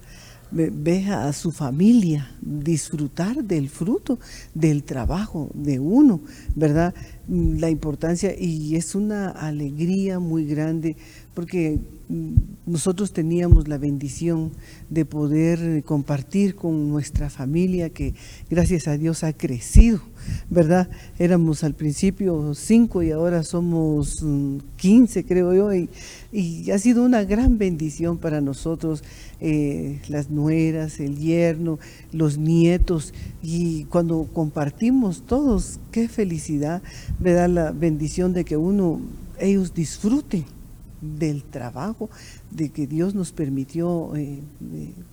vea 0.52 1.28
a 1.28 1.34
su 1.34 1.52
familia 1.52 2.32
disfrutar 2.42 3.44
del 3.44 3.70
fruto 3.70 4.20
del 4.54 4.84
trabajo 4.84 5.50
de 5.54 5.80
uno, 5.80 6.22
¿verdad? 6.56 6.94
La 7.28 7.70
importancia 7.70 8.34
y 8.38 8.76
es 8.76 8.96
una 8.96 9.30
alegría 9.30 10.20
muy 10.20 10.46
grande 10.46 10.96
porque 11.38 11.78
mm, 12.10 12.34
nosotros 12.66 13.14
teníamos 13.14 13.68
la 13.68 13.78
bendición 13.78 14.54
de 14.90 15.06
poder 15.06 15.84
compartir 15.84 16.56
con 16.56 16.90
nuestra 16.90 17.30
familia 17.30 17.92
que 17.92 18.16
gracias 18.50 18.88
a 18.88 18.98
Dios 18.98 19.24
ha 19.24 19.34
crecido 19.34 20.02
¿verdad? 20.50 20.90
Éramos 21.20 21.64
al 21.64 21.76
principio 21.76 22.56
cinco 22.56 23.04
y 23.04 23.12
ahora 23.12 23.44
somos 23.44 24.24
mm, 24.24 24.58
quince, 24.78 25.26
creo 25.26 25.54
yo, 25.54 25.72
y, 25.72 26.72
ha 26.72 26.80
sido 26.80 27.04
una 27.04 27.24
gran 27.24 27.60
bendición 27.60 28.18
para 28.18 28.42
nosotros, 28.42 29.04
eh, 29.40 30.02
las 30.10 30.32
nueras, 30.32 31.00
el 31.00 31.20
yerno, 31.20 31.78
los 32.12 32.40
nietos, 32.40 33.14
y 33.44 33.84
cuando 33.86 34.28
compartimos 34.34 35.22
todos, 35.22 35.80
qué 35.92 36.10
felicidad, 36.10 36.82
¿verdad? 37.20 37.50
La 37.50 37.72
bendición 37.72 38.34
de 38.34 38.44
que 38.44 38.58
uno, 38.58 39.02
ellos 39.40 39.76
disfruten 39.76 40.57
del 41.02 41.44
trabajo 41.44 42.10
de 42.52 42.70
que 42.70 42.88
Dios 42.88 43.16
nos 43.16 43.32
permitió 43.32 44.16
eh, 44.16 44.42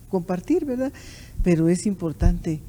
compartir, 0.08 0.64
¿verdad? 0.64 0.92
Pero 1.42 1.68
es 1.68 1.86
importante 1.86 2.60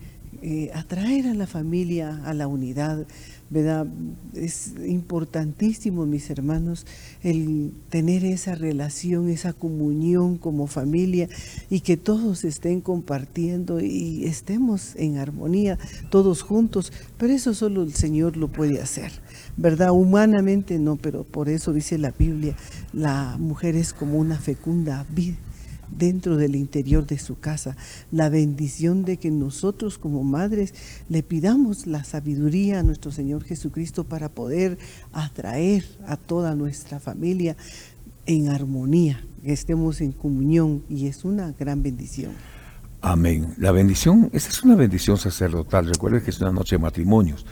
eh, 0.41 0.69
atraer 0.73 1.27
a 1.27 1.33
la 1.33 1.47
familia 1.47 2.21
a 2.25 2.33
la 2.33 2.47
unidad, 2.47 3.07
¿verdad? 3.49 3.87
Es 4.33 4.73
importantísimo, 4.85 6.05
mis 6.05 6.29
hermanos, 6.29 6.85
el 7.23 7.71
tener 7.89 8.25
esa 8.25 8.53
relación, 8.53 9.29
esa 9.29 9.53
comunión 9.53 10.37
como 10.37 10.67
familia 10.67 11.29
y 11.69 11.79
que 11.79 11.95
todos 11.95 12.43
estén 12.43 12.81
compartiendo 12.81 13.79
y 13.79 14.25
estemos 14.25 14.95
en 14.97 15.17
armonía, 15.17 15.79
todos 16.09 16.41
juntos, 16.41 16.91
pero 17.17 17.33
eso 17.33 17.53
solo 17.53 17.83
el 17.83 17.93
Señor 17.93 18.35
lo 18.35 18.51
puede 18.51 18.81
hacer, 18.81 19.13
¿verdad? 19.57 19.91
Humanamente 19.91 20.79
no, 20.79 20.95
pero 20.95 21.23
por 21.23 21.49
eso 21.49 21.73
dice 21.73 21.97
la 21.97 22.11
Biblia, 22.11 22.55
la 22.93 23.37
mujer 23.39 23.75
es 23.75 23.93
como 23.93 24.17
una 24.17 24.37
fecunda 24.37 25.05
vid 25.09 25.35
dentro 25.89 26.37
del 26.37 26.55
interior 26.55 27.05
de 27.05 27.17
su 27.17 27.39
casa. 27.39 27.75
La 28.11 28.29
bendición 28.29 29.05
de 29.05 29.17
que 29.17 29.31
nosotros 29.31 29.97
como 29.97 30.23
madres 30.23 30.73
le 31.09 31.23
pidamos 31.23 31.87
la 31.87 32.03
sabiduría 32.03 32.79
a 32.79 32.83
nuestro 32.83 33.11
Señor 33.11 33.43
Jesucristo 33.43 34.03
para 34.03 34.29
poder 34.29 34.77
atraer 35.13 35.85
a 36.07 36.17
toda 36.17 36.55
nuestra 36.55 36.99
familia 36.99 37.55
en 38.25 38.49
armonía, 38.49 39.23
que 39.43 39.53
estemos 39.53 40.01
en 40.01 40.11
comunión 40.11 40.83
y 40.89 41.07
es 41.07 41.23
una 41.23 41.51
gran 41.51 41.83
bendición. 41.83 42.31
Amén. 43.01 43.53
La 43.57 43.71
bendición, 43.71 44.31
esa 44.33 44.49
es 44.49 44.63
una 44.63 44.75
bendición 44.75 45.17
sacerdotal. 45.17 45.87
Recuerden 45.87 46.23
que 46.23 46.31
es 46.31 46.41
una 46.41 46.51
noche 46.51 46.75
de 46.75 46.81
matrimonios. 46.81 47.45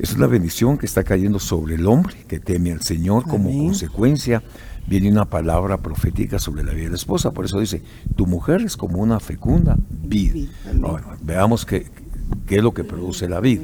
Es 0.00 0.14
una 0.14 0.26
bendición 0.26 0.78
que 0.78 0.86
está 0.86 1.04
cayendo 1.04 1.38
sobre 1.38 1.74
el 1.74 1.86
hombre 1.86 2.16
que 2.26 2.40
teme 2.40 2.72
al 2.72 2.80
Señor 2.80 3.24
como 3.24 3.50
consecuencia 3.50 4.42
viene 4.86 5.10
una 5.10 5.26
palabra 5.26 5.76
profética 5.76 6.38
sobre 6.38 6.64
la 6.64 6.72
vida 6.72 6.84
de 6.84 6.90
la 6.90 6.96
esposa. 6.96 7.32
Por 7.32 7.44
eso 7.44 7.60
dice, 7.60 7.82
tu 8.16 8.26
mujer 8.26 8.62
es 8.62 8.78
como 8.78 8.98
una 8.98 9.20
fecunda 9.20 9.76
vid. 10.02 10.48
Veamos 11.20 11.66
qué, 11.66 11.86
qué, 12.46 12.56
es 12.56 12.62
lo 12.62 12.72
que 12.72 12.82
produce 12.82 13.28
la 13.28 13.40
vid. 13.40 13.60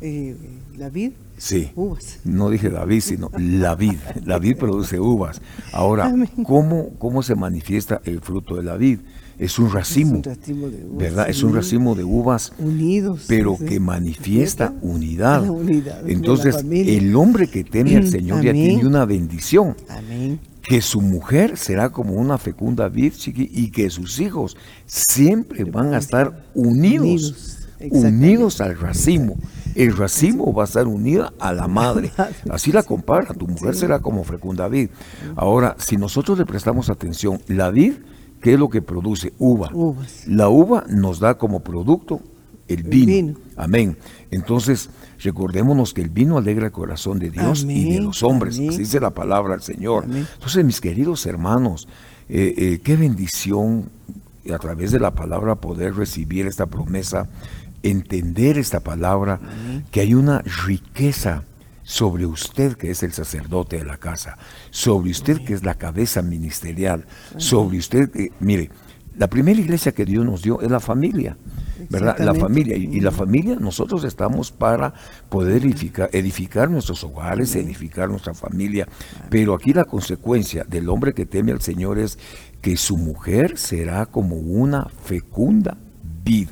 Eh, 0.00 0.36
¿La 0.76 0.90
vid? 0.90 1.12
Sí. 1.36 1.70
Uvas. 1.76 2.18
No 2.24 2.50
dije 2.50 2.68
David, 2.68 3.00
sino 3.00 3.30
la 3.38 3.76
vid. 3.76 3.98
La 4.24 4.40
vid 4.40 4.56
produce 4.56 4.98
uvas. 4.98 5.40
Ahora, 5.72 6.12
¿cómo, 6.44 6.94
¿cómo 6.98 7.22
se 7.22 7.36
manifiesta 7.36 8.00
el 8.04 8.20
fruto 8.20 8.56
de 8.56 8.64
la 8.64 8.76
vid? 8.76 8.98
Es 9.40 9.58
un 9.58 9.72
racimo, 9.72 10.20
¿verdad? 10.92 11.30
Es 11.30 11.42
un 11.42 11.54
racimo 11.54 11.94
de 11.94 12.04
uvas 12.04 12.52
unidos, 12.58 13.24
pero 13.26 13.56
que 13.56 13.80
manifiesta 13.80 14.74
unidad. 14.82 15.42
Entonces, 16.06 16.56
el 16.70 17.16
hombre 17.16 17.48
que 17.48 17.64
teme 17.64 17.96
al 17.96 18.06
Señor 18.06 18.42
ya 18.42 18.52
tiene 18.52 18.86
una 18.86 19.06
bendición. 19.06 19.74
Que 20.62 20.82
su 20.82 21.00
mujer 21.00 21.56
será 21.56 21.88
como 21.88 22.12
una 22.12 22.36
fecunda 22.36 22.90
vid 22.90 23.14
y 23.24 23.70
que 23.70 23.88
sus 23.88 24.20
hijos 24.20 24.58
siempre 24.84 25.64
van 25.64 25.94
a 25.94 25.98
estar 25.98 26.44
unidos, 26.54 27.66
unidos, 27.80 28.60
al 28.60 28.78
racimo. 28.78 29.36
El 29.74 29.96
racimo 29.96 30.52
va 30.52 30.64
a 30.64 30.66
estar 30.66 30.86
unido 30.86 31.32
a 31.40 31.54
la 31.54 31.66
madre. 31.80 32.12
Así 32.50 32.72
la 32.72 32.82
compara. 32.82 33.32
Tu 33.32 33.46
mujer 33.48 33.74
será 33.74 34.00
como 34.00 34.22
fecunda 34.22 34.68
vid. 34.68 34.90
Ahora, 35.34 35.76
si 35.78 35.96
nosotros 35.96 36.38
le 36.38 36.44
prestamos 36.44 36.90
atención, 36.90 37.40
la 37.48 37.70
vid 37.70 37.94
¿Qué 38.40 38.54
es 38.54 38.58
lo 38.58 38.68
que 38.68 38.82
produce? 38.82 39.32
Uva. 39.38 39.70
La 40.26 40.48
uva 40.48 40.84
nos 40.88 41.20
da 41.20 41.36
como 41.36 41.60
producto 41.60 42.20
el 42.68 42.84
vino. 42.84 43.34
Amén. 43.56 43.96
Entonces, 44.30 44.90
recordémonos 45.18 45.92
que 45.92 46.02
el 46.02 46.08
vino 46.08 46.38
alegra 46.38 46.66
el 46.66 46.72
corazón 46.72 47.18
de 47.18 47.30
Dios 47.30 47.66
y 47.68 47.92
de 47.92 48.00
los 48.00 48.22
hombres. 48.22 48.54
Así 48.54 48.78
dice 48.78 49.00
la 49.00 49.10
palabra 49.10 49.54
del 49.54 49.62
Señor. 49.62 50.04
Entonces, 50.04 50.64
mis 50.64 50.80
queridos 50.80 51.26
hermanos, 51.26 51.88
eh, 52.28 52.54
eh, 52.56 52.80
qué 52.82 52.96
bendición 52.96 53.90
a 54.52 54.58
través 54.58 54.92
de 54.92 55.00
la 55.00 55.14
palabra 55.14 55.56
poder 55.56 55.94
recibir 55.94 56.46
esta 56.46 56.66
promesa, 56.66 57.28
entender 57.82 58.56
esta 58.56 58.80
palabra, 58.80 59.40
que 59.90 60.00
hay 60.00 60.14
una 60.14 60.40
riqueza 60.66 61.44
sobre 61.90 62.24
usted 62.24 62.76
que 62.76 62.92
es 62.92 63.02
el 63.02 63.12
sacerdote 63.12 63.78
de 63.78 63.84
la 63.84 63.96
casa, 63.96 64.38
sobre 64.70 65.10
usted 65.10 65.44
que 65.44 65.54
es 65.54 65.64
la 65.64 65.74
cabeza 65.74 66.22
ministerial, 66.22 67.04
sobre 67.36 67.78
usted 67.78 68.12
que, 68.12 68.30
mire, 68.38 68.70
la 69.18 69.26
primera 69.26 69.60
iglesia 69.60 69.90
que 69.90 70.04
Dios 70.04 70.24
nos 70.24 70.40
dio 70.40 70.60
es 70.60 70.70
la 70.70 70.78
familia, 70.78 71.36
¿verdad? 71.88 72.16
La 72.20 72.32
familia. 72.32 72.76
Y, 72.76 73.00
la 73.00 73.10
familia, 73.10 73.56
nosotros 73.56 74.04
estamos 74.04 74.52
para 74.52 74.94
poder 75.28 75.64
edificar, 75.64 76.08
edificar 76.12 76.70
nuestros 76.70 77.02
hogares, 77.02 77.56
edificar 77.56 78.08
nuestra 78.08 78.34
familia. 78.34 78.86
Pero 79.28 79.52
aquí 79.52 79.72
la 79.72 79.84
consecuencia 79.84 80.62
del 80.62 80.88
hombre 80.88 81.12
que 81.12 81.26
teme 81.26 81.50
al 81.50 81.60
Señor 81.60 81.98
es 81.98 82.20
que 82.62 82.76
su 82.76 82.98
mujer 82.98 83.58
será 83.58 84.06
como 84.06 84.36
una 84.36 84.86
fecunda 85.02 85.76
vid 86.24 86.50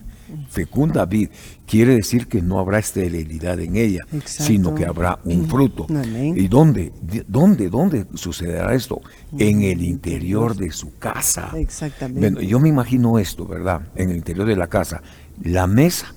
fecunda 0.48 1.04
vid, 1.04 1.28
quiere 1.66 1.94
decir 1.94 2.26
que 2.26 2.42
no 2.42 2.58
habrá 2.58 2.78
esterilidad 2.78 3.60
en 3.60 3.76
ella, 3.76 4.04
sino 4.24 4.74
que 4.74 4.84
habrá 4.84 5.18
un 5.24 5.48
fruto. 5.48 5.86
¿Y 6.14 6.48
dónde, 6.48 6.92
dónde, 7.26 7.68
dónde 7.68 8.06
sucederá 8.14 8.74
esto? 8.74 9.00
En 9.38 9.62
el 9.62 9.82
interior 9.82 10.56
de 10.56 10.70
su 10.70 10.96
casa. 10.98 11.52
Exactamente. 11.56 12.46
yo 12.46 12.60
me 12.60 12.68
imagino 12.68 13.18
esto, 13.18 13.46
¿verdad? 13.46 13.82
En 13.94 14.10
el 14.10 14.16
interior 14.16 14.46
de 14.46 14.56
la 14.56 14.68
casa. 14.68 15.02
La 15.42 15.66
mesa 15.66 16.14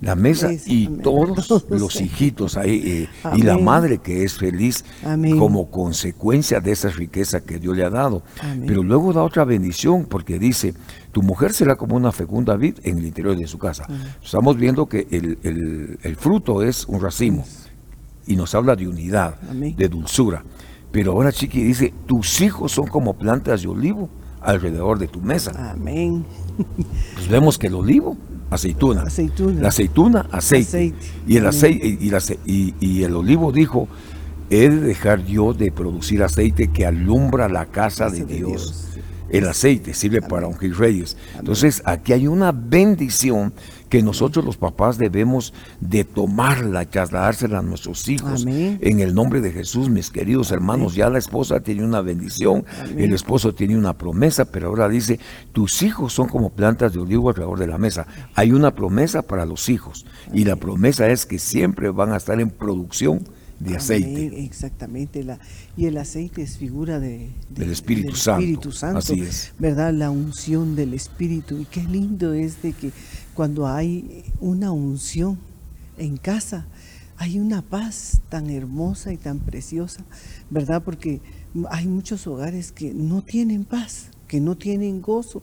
la 0.00 0.14
mesa 0.14 0.50
y 0.66 0.86
todos 0.86 1.64
los 1.70 2.00
hijitos 2.00 2.56
ahí 2.56 3.08
eh, 3.24 3.36
y 3.36 3.42
la 3.42 3.58
madre 3.58 3.98
que 3.98 4.24
es 4.24 4.34
feliz 4.34 4.84
como 5.38 5.70
consecuencia 5.70 6.60
de 6.60 6.72
esa 6.72 6.88
riqueza 6.88 7.40
que 7.40 7.58
Dios 7.58 7.76
le 7.76 7.84
ha 7.84 7.90
dado. 7.90 8.22
Pero 8.66 8.82
luego 8.82 9.12
da 9.12 9.22
otra 9.22 9.44
bendición 9.44 10.06
porque 10.06 10.38
dice, 10.38 10.74
tu 11.12 11.22
mujer 11.22 11.52
será 11.52 11.76
como 11.76 11.96
una 11.96 12.12
fecunda 12.12 12.56
vid 12.56 12.78
en 12.82 12.98
el 12.98 13.06
interior 13.06 13.36
de 13.36 13.46
su 13.46 13.58
casa. 13.58 13.86
Estamos 14.22 14.56
viendo 14.56 14.86
que 14.86 15.06
el, 15.10 16.16
fruto 16.16 16.62
es 16.62 16.86
un 16.86 17.00
racimo 17.00 17.44
y 18.26 18.36
nos 18.36 18.54
habla 18.54 18.76
de 18.76 18.88
unidad, 18.88 19.40
de 19.40 19.88
dulzura. 19.88 20.44
Pero 20.92 21.12
ahora 21.12 21.30
Chiqui 21.30 21.62
dice, 21.62 21.94
tus 22.06 22.40
hijos 22.40 22.72
son 22.72 22.86
como 22.88 23.14
plantas 23.14 23.62
de 23.62 23.68
olivo 23.68 24.08
alrededor 24.40 24.98
de 24.98 25.06
tu 25.06 25.20
mesa. 25.20 25.72
Amén. 25.72 26.24
Pues 27.14 27.28
vemos 27.28 27.58
que 27.58 27.68
el 27.68 27.74
olivo 27.74 28.16
aceituna. 28.50 29.04
La 29.60 29.68
aceituna, 29.68 30.26
aceite. 30.30 30.94
Y, 31.26 31.36
el 31.36 31.46
aceite 31.46 32.40
y, 32.44 32.74
y, 32.80 33.02
el 33.02 33.14
olivo 33.14 33.52
dijo, 33.52 33.88
he 34.50 34.68
de 34.68 34.80
dejar 34.80 35.24
yo 35.24 35.54
de 35.54 35.70
producir 35.70 36.22
aceite 36.22 36.68
que 36.68 36.84
alumbra 36.84 37.48
la 37.48 37.66
casa 37.66 38.10
de, 38.10 38.24
Dios. 38.24 38.86
El 39.30 39.46
aceite 39.46 39.94
sirve 39.94 40.20
para 40.20 40.48
ungir 40.48 40.76
reyes. 40.76 41.16
Entonces, 41.38 41.82
aquí 41.84 42.12
hay 42.12 42.26
una 42.26 42.50
bendición 42.50 43.52
que 43.90 44.02
nosotros 44.02 44.44
los 44.44 44.56
papás 44.56 44.96
debemos 44.96 45.52
de 45.80 46.04
tomarla, 46.04 46.86
trasladársela 46.86 47.58
a 47.58 47.62
nuestros 47.62 48.08
hijos. 48.08 48.46
En 48.46 49.00
el 49.00 49.14
nombre 49.14 49.40
de 49.40 49.50
Jesús, 49.50 49.90
mis 49.90 50.10
queridos 50.10 50.52
hermanos, 50.52 50.94
ya 50.94 51.10
la 51.10 51.18
esposa 51.18 51.60
tiene 51.60 51.84
una 51.84 52.00
bendición, 52.00 52.64
el 52.96 53.12
esposo 53.12 53.52
tiene 53.52 53.76
una 53.76 53.98
promesa, 53.98 54.44
pero 54.46 54.68
ahora 54.68 54.88
dice, 54.88 55.18
tus 55.52 55.82
hijos 55.82 56.12
son 56.12 56.28
como 56.28 56.50
plantas 56.50 56.92
de 56.92 57.00
olivo 57.00 57.28
alrededor 57.28 57.58
de 57.58 57.66
la 57.66 57.78
mesa. 57.78 58.06
Hay 58.36 58.52
una 58.52 58.74
promesa 58.74 59.22
para 59.22 59.44
los 59.44 59.68
hijos 59.68 60.06
y 60.32 60.44
la 60.44 60.54
promesa 60.54 61.10
es 61.10 61.26
que 61.26 61.40
siempre 61.40 61.90
van 61.90 62.12
a 62.12 62.16
estar 62.16 62.40
en 62.40 62.50
producción 62.50 63.24
de 63.60 63.76
aceite. 63.76 64.42
exactamente, 64.42 65.22
la, 65.22 65.38
y 65.76 65.84
el 65.84 65.98
aceite 65.98 66.42
es 66.42 66.56
figura 66.56 66.98
de, 66.98 67.30
del, 67.50 67.70
Espíritu, 67.70 68.16
Santo. 68.16 68.70
Así 68.96 69.20
es. 69.20 69.52
¿Verdad? 69.58 69.92
La 69.92 70.10
unción 70.10 70.74
del 70.76 70.94
Espíritu. 70.94 71.58
Y 71.58 71.66
qué 71.66 71.82
lindo 71.82 72.32
es 72.32 72.62
de 72.62 72.72
que 72.72 72.90
cuando 73.40 73.66
hay 73.66 74.22
una 74.38 74.70
unción 74.70 75.38
en 75.96 76.18
casa, 76.18 76.66
hay 77.16 77.38
una 77.38 77.62
paz 77.62 78.20
tan 78.28 78.50
hermosa 78.50 79.14
y 79.14 79.16
tan 79.16 79.38
preciosa, 79.38 80.04
¿verdad? 80.50 80.82
Porque 80.84 81.22
hay 81.70 81.86
muchos 81.86 82.26
hogares 82.26 82.70
que 82.70 82.92
no 82.92 83.22
tienen 83.22 83.64
paz, 83.64 84.08
que 84.28 84.40
no 84.40 84.58
tienen 84.58 85.00
gozo. 85.00 85.42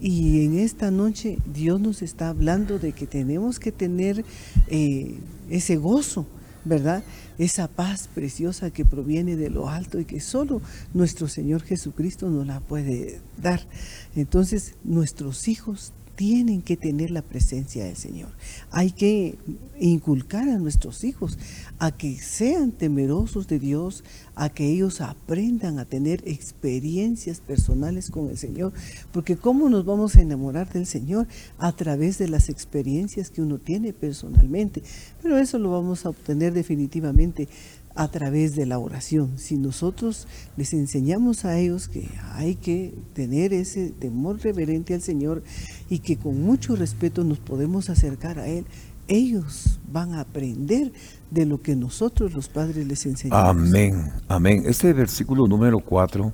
Y 0.00 0.44
en 0.44 0.56
esta 0.56 0.92
noche 0.92 1.36
Dios 1.52 1.80
nos 1.80 2.02
está 2.02 2.28
hablando 2.28 2.78
de 2.78 2.92
que 2.92 3.08
tenemos 3.08 3.58
que 3.58 3.72
tener 3.72 4.24
eh, 4.68 5.18
ese 5.50 5.74
gozo, 5.78 6.28
¿verdad? 6.64 7.02
Esa 7.38 7.66
paz 7.66 8.08
preciosa 8.14 8.70
que 8.70 8.84
proviene 8.84 9.34
de 9.34 9.50
lo 9.50 9.68
alto 9.68 9.98
y 9.98 10.04
que 10.04 10.20
solo 10.20 10.62
nuestro 10.94 11.26
Señor 11.26 11.62
Jesucristo 11.62 12.30
nos 12.30 12.46
la 12.46 12.60
puede 12.60 13.20
dar. 13.36 13.66
Entonces, 14.14 14.76
nuestros 14.84 15.48
hijos 15.48 15.92
tienen 16.22 16.62
que 16.62 16.76
tener 16.76 17.10
la 17.10 17.22
presencia 17.22 17.84
del 17.84 17.96
Señor. 17.96 18.28
Hay 18.70 18.92
que 18.92 19.38
inculcar 19.80 20.48
a 20.48 20.56
nuestros 20.56 21.02
hijos 21.02 21.36
a 21.80 21.90
que 21.90 22.16
sean 22.16 22.70
temerosos 22.70 23.48
de 23.48 23.58
Dios, 23.58 24.04
a 24.36 24.48
que 24.48 24.70
ellos 24.70 25.00
aprendan 25.00 25.80
a 25.80 25.84
tener 25.84 26.22
experiencias 26.24 27.40
personales 27.40 28.08
con 28.08 28.30
el 28.30 28.38
Señor. 28.38 28.72
Porque 29.10 29.36
¿cómo 29.36 29.68
nos 29.68 29.84
vamos 29.84 30.14
a 30.14 30.22
enamorar 30.22 30.72
del 30.72 30.86
Señor? 30.86 31.26
A 31.58 31.72
través 31.72 32.18
de 32.18 32.28
las 32.28 32.50
experiencias 32.50 33.28
que 33.28 33.42
uno 33.42 33.58
tiene 33.58 33.92
personalmente. 33.92 34.84
Pero 35.22 35.38
eso 35.38 35.58
lo 35.58 35.72
vamos 35.72 36.06
a 36.06 36.10
obtener 36.10 36.52
definitivamente 36.52 37.48
a 37.94 38.08
través 38.08 38.56
de 38.56 38.66
la 38.66 38.78
oración. 38.78 39.38
Si 39.38 39.56
nosotros 39.56 40.26
les 40.56 40.72
enseñamos 40.72 41.44
a 41.44 41.58
ellos 41.58 41.88
que 41.88 42.08
hay 42.32 42.54
que 42.54 42.94
tener 43.14 43.52
ese 43.52 43.90
temor 43.90 44.40
reverente 44.40 44.94
al 44.94 45.02
Señor 45.02 45.42
y 45.88 45.98
que 46.00 46.16
con 46.16 46.42
mucho 46.42 46.76
respeto 46.76 47.24
nos 47.24 47.38
podemos 47.38 47.90
acercar 47.90 48.38
a 48.38 48.48
Él, 48.48 48.66
ellos 49.08 49.80
van 49.90 50.14
a 50.14 50.20
aprender 50.20 50.92
de 51.30 51.46
lo 51.46 51.60
que 51.60 51.76
nosotros 51.76 52.32
los 52.32 52.48
padres 52.48 52.86
les 52.86 53.04
enseñamos. 53.04 53.48
Amén, 53.48 54.12
amén. 54.28 54.62
Este 54.66 54.92
versículo 54.92 55.46
número 55.46 55.80
4 55.80 56.32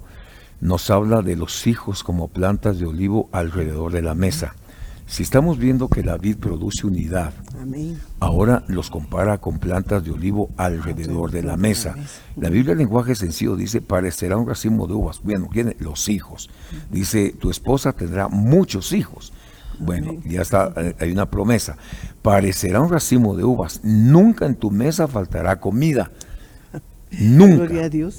nos 0.61 0.90
habla 0.90 1.23
de 1.23 1.37
los 1.37 1.66
hijos 1.66 2.03
como 2.03 2.29
plantas 2.29 2.79
de 2.79 2.87
olivo 2.87 3.29
alrededor 3.33 3.92
de 3.92 4.03
la 4.03 4.14
mesa. 4.14 4.55
Si 5.09 5.23
estamos 5.23 5.59
viendo 5.59 5.88
que 5.88 6.03
la 6.03 6.18
vid 6.18 6.37
produce 6.37 6.87
unidad, 6.87 7.33
ahora 8.21 8.62
los 8.68 8.90
compara 8.90 9.38
con 9.38 9.59
plantas 9.59 10.05
de 10.05 10.11
olivo 10.11 10.51
alrededor 10.59 11.31
de 11.31 11.42
la 11.42 11.57
mesa. 11.57 11.94
La 12.37 12.51
Biblia 12.51 12.73
en 12.73 12.79
lenguaje 12.79 13.14
sencillo 13.14 13.57
dice, 13.57 13.81
parecerá 13.81 14.37
un 14.37 14.47
racimo 14.47 14.87
de 14.87 14.92
uvas. 14.92 15.23
Bueno, 15.23 15.49
tiene 15.51 15.77
los 15.81 16.11
hijos. 16.11 16.51
Dice, 16.90 17.35
tu 17.40 17.51
esposa 17.51 17.94
tendrá 17.94 18.29
muchos 18.29 18.92
hijos. 18.92 19.33
Bueno, 19.79 20.12
ya 20.27 20.42
está, 20.42 20.73
eh, 20.77 20.94
hay 21.01 21.11
una 21.11 21.31
promesa. 21.31 21.79
Parecerá 22.21 22.81
un 22.81 22.90
racimo 22.90 23.35
de 23.35 23.44
uvas. 23.44 23.81
Nunca 23.83 24.44
en 24.44 24.57
tu 24.57 24.71
mesa 24.71 25.09
faltará 25.09 25.59
comida. 25.59 26.11
Nunca, 27.11 27.73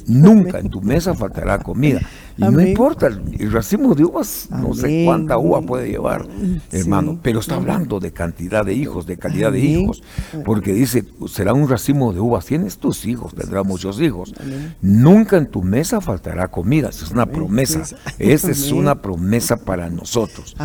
nunca 0.08 0.60
en 0.60 0.70
tu 0.70 0.82
mesa 0.82 1.14
faltará 1.14 1.60
comida. 1.60 2.02
Y 2.38 2.42
no 2.42 2.62
importa, 2.62 3.08
el 3.08 3.52
racimo 3.52 3.94
de 3.96 4.06
uvas, 4.06 4.48
no 4.50 4.74
sé 4.74 5.04
cuánta 5.06 5.38
uva 5.38 5.62
puede 5.62 5.90
llevar, 5.90 6.26
hermano, 6.72 7.20
pero 7.22 7.40
está 7.42 7.56
hablando 7.56 8.00
de 8.00 8.12
cantidad 8.14 8.66
de 8.66 8.74
hijos, 8.74 9.06
de 9.06 9.18
calidad 9.18 9.52
de 9.52 9.60
hijos, 9.60 10.02
porque 10.46 10.72
dice, 10.74 11.04
será 11.28 11.54
un 11.54 11.68
racimo 11.68 12.14
de 12.14 12.22
uvas, 12.22 12.46
tienes 12.46 12.78
tus 12.78 13.06
hijos, 13.06 13.36
tendrás 13.36 13.66
muchos 13.66 14.00
hijos. 14.02 14.34
Nunca 14.82 15.36
en 15.38 15.48
tu 15.48 15.62
mesa 15.64 16.00
faltará 16.00 16.48
comida, 16.48 16.90
esa 16.90 17.06
es 17.06 17.12
una 17.12 17.26
promesa, 17.26 17.84
esa 18.18 18.52
es 18.52 18.72
una 18.72 19.02
promesa 19.02 19.58
para 19.58 19.90
nosotros. 19.90 20.56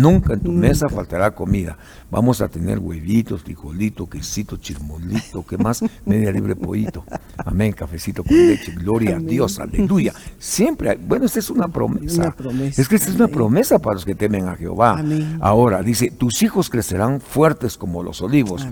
Nunca 0.00 0.34
en 0.34 0.40
tu 0.40 0.52
mesa 0.52 0.88
faltará 0.90 1.34
comida. 1.34 1.78
Vamos 2.10 2.40
a 2.40 2.48
tener 2.48 2.78
huevitos, 2.78 3.42
frijolito, 3.42 4.08
quesito, 4.08 4.56
chirmolito, 4.56 5.44
¿qué 5.44 5.58
más? 5.58 5.82
Media 6.04 6.30
libre 6.30 6.54
pollito. 6.54 7.04
Amén, 7.36 7.72
cafecito 7.72 8.22
con 8.22 8.36
leche, 8.36 8.72
gloria 8.72 9.16
a 9.16 9.18
Dios, 9.18 9.58
aleluya. 9.58 10.12
Siempre 10.38 10.90
hay, 10.90 10.96
bueno, 10.96 11.24
esta 11.24 11.38
es 11.40 11.50
una 11.50 11.68
promesa. 11.68 12.34
Es 12.76 12.88
que 12.88 12.96
esta 12.96 13.10
es 13.10 13.16
una 13.16 13.28
promesa 13.28 13.78
para 13.78 13.94
los 13.94 14.04
que 14.04 14.14
temen 14.14 14.48
a 14.48 14.54
Jehová. 14.54 15.02
Ahora, 15.40 15.82
dice, 15.82 16.10
tus 16.10 16.42
hijos 16.42 16.70
crecerán 16.70 17.20
fuertes 17.20 17.76
como 17.76 18.02
los 18.02 18.22
olivos. 18.22 18.66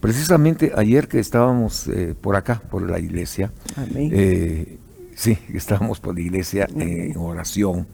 Precisamente 0.00 0.72
ayer 0.74 1.08
que 1.08 1.18
estábamos 1.18 1.88
eh, 1.88 2.14
por 2.18 2.36
acá, 2.36 2.62
por 2.70 2.88
la 2.88 2.98
iglesia, 2.98 3.52
eh, 3.94 4.78
sí, 5.14 5.36
estábamos 5.52 6.00
por 6.00 6.14
la 6.14 6.20
iglesia 6.20 6.68
en 6.74 7.16
oración, 7.16 7.86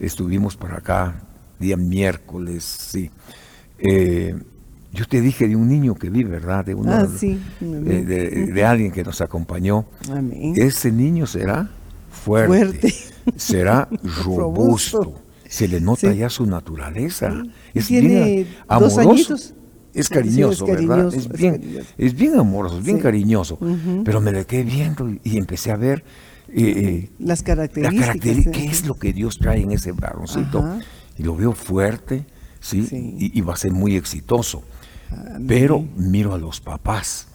estuvimos 0.00 0.56
por 0.56 0.72
acá 0.72 1.14
día 1.58 1.76
miércoles, 1.76 2.64
sí. 2.64 3.10
Eh, 3.78 4.34
yo 4.92 5.06
te 5.06 5.20
dije 5.20 5.46
de 5.46 5.56
un 5.56 5.68
niño 5.68 5.94
que 5.94 6.08
vi, 6.08 6.24
¿verdad? 6.24 6.64
De, 6.64 6.74
ah, 6.86 7.06
de, 7.60 8.64
alguien 8.64 8.90
que 8.90 9.04
nos 9.04 9.20
acompañó. 9.20 9.84
Ese 10.54 10.90
niño 10.90 11.26
será 11.26 11.70
fuerte. 12.10 12.94
será 13.36 13.88
robusto. 14.24 15.20
Se 15.46 15.68
le 15.68 15.80
nota 15.80 16.12
ya 16.12 16.30
su 16.30 16.46
naturaleza. 16.46 17.42
Es 17.74 17.88
bien 17.90 18.46
amoroso. 18.66 19.36
Es 19.96 20.10
cariñoso, 20.10 20.66
¿verdad? 20.66 21.12
Es 21.14 21.28
bien, 21.28 21.84
es, 21.96 22.14
bien 22.14 22.38
amoroso, 22.38 22.78
es 22.78 22.84
bien 22.84 22.98
cariñoso. 22.98 23.58
Pero 24.04 24.20
me 24.20 24.32
le 24.32 24.44
quedé 24.44 24.62
viendo 24.64 25.08
y, 25.24 25.38
empecé 25.38 25.72
a 25.72 25.76
ver 25.76 26.04
eh, 26.48 26.62
eh, 26.64 27.10
las 27.18 27.42
características. 27.42 28.18
¿Qué 28.20 28.64
es 28.66 28.86
lo 28.86 28.98
que 28.98 29.12
Dios 29.12 29.38
trae 29.38 29.62
en 29.62 29.72
ese 29.72 29.92
varoncito? 29.92 30.64
Y 31.18 31.22
lo 31.22 31.34
veo 31.34 31.52
fuerte, 31.52 32.26
¿sí? 32.66 33.14
Y, 33.18 33.40
va 33.40 33.54
a 33.54 33.56
ser 33.56 33.72
muy 33.72 33.96
exitoso. 33.96 34.62
Pero 35.46 35.84
miro 35.96 36.34
a 36.34 36.38
los 36.38 36.60
papás. 36.60 37.28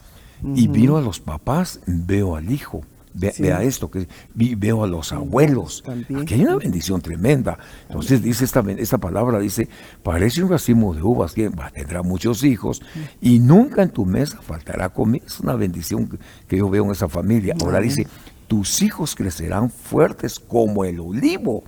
Y 0.54 0.68
miro 0.68 0.96
a 0.96 1.00
los 1.00 1.20
papás, 1.20 1.80
veo 1.86 2.36
al 2.36 2.50
hijo 2.50 2.82
vea 3.14 3.62
esto, 3.62 3.90
que 3.90 4.08
veo 4.34 4.84
a 4.84 4.86
los 4.86 5.12
abuelos. 5.12 5.84
Aquí 6.20 6.34
hay 6.34 6.42
una 6.42 6.56
bendición 6.56 7.00
tremenda. 7.00 7.58
Entonces 7.88 8.22
dice 8.22 8.44
esta, 8.44 8.64
esta 8.78 8.98
palabra, 8.98 9.38
dice, 9.38 9.68
parece 10.02 10.42
un 10.42 10.50
racimo 10.50 10.94
de 10.94 11.02
uvas 11.02 11.32
que 11.32 11.50
tendrá 11.74 12.02
muchos 12.02 12.44
hijos 12.44 12.82
y 13.20 13.38
nunca 13.38 13.82
en 13.82 13.90
tu 13.90 14.06
mesa 14.06 14.40
faltará 14.42 14.88
comida. 14.88 15.24
Es 15.26 15.40
una 15.40 15.54
bendición 15.54 16.18
que, 16.48 16.56
yo 16.56 16.68
veo 16.70 16.84
en 16.84 16.92
esa 16.92 17.08
familia. 17.08 17.54
Ahora 17.62 17.80
dice, 17.80 18.06
tus 18.48 18.82
hijos 18.82 19.14
crecerán 19.14 19.70
fuertes 19.70 20.38
como 20.38 20.84
el 20.84 21.00
olivo 21.00 21.64